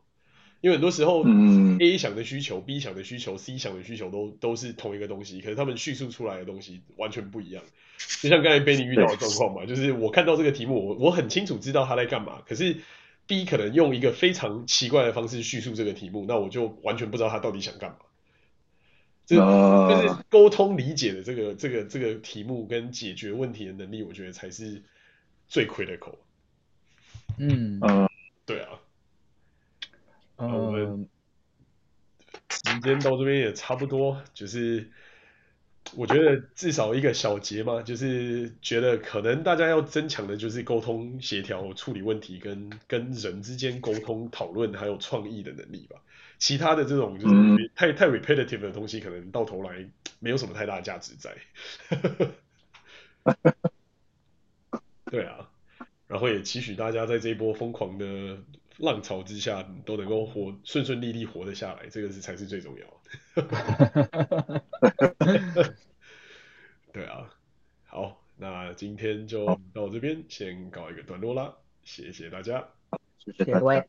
[0.61, 1.25] 因为很多时候
[1.79, 7.63] ，A 想的需求、嗯、B 想的需求、C 想的需求都都是同一个东西，可是他们叙述出来的东西完全不一样。
[8.21, 12.77] 就像刚才 Benny 遇到的状况嘛，就是我看到这个题目，我我很清楚知道他在干嘛，可是
[13.25, 17.97] B 可能用一个非常奇怪的方式叙述这个题目，那我就完全不知道他到底想干嘛。
[19.37, 24.81] 这就是沟通理解的这个这个这个题目跟解决问题的能力，我觉得才是
[25.47, 26.15] 最 critical。
[27.37, 28.09] 嗯嗯，
[28.45, 28.79] 对啊。
[30.37, 31.09] 嗯，我们
[32.49, 34.89] 时间到这边也差不多，就是
[35.95, 46.01] 我觉得至少一个小结嘛，就是觉得可能大家要增强的就是沟通协调、处理问题跟跟人之间沟通讨论还有创意的能力吧。
[46.41, 49.87] 其他的这种就是太太 repetitive 的东西，可能到头来
[50.19, 51.37] 没有什么太大价值在。
[55.05, 55.49] 对啊，
[56.07, 58.37] 然后也期许大家在这一波疯狂的。
[58.77, 62.87] 浪潮之下都能够活顺顺利利活得下来，这个是才是最重要
[63.35, 64.63] 的。
[66.91, 67.31] 对啊，
[67.85, 72.69] 好，那今天就到这边先告一个段落啦，谢谢大家，
[73.19, 73.87] 谢谢各位。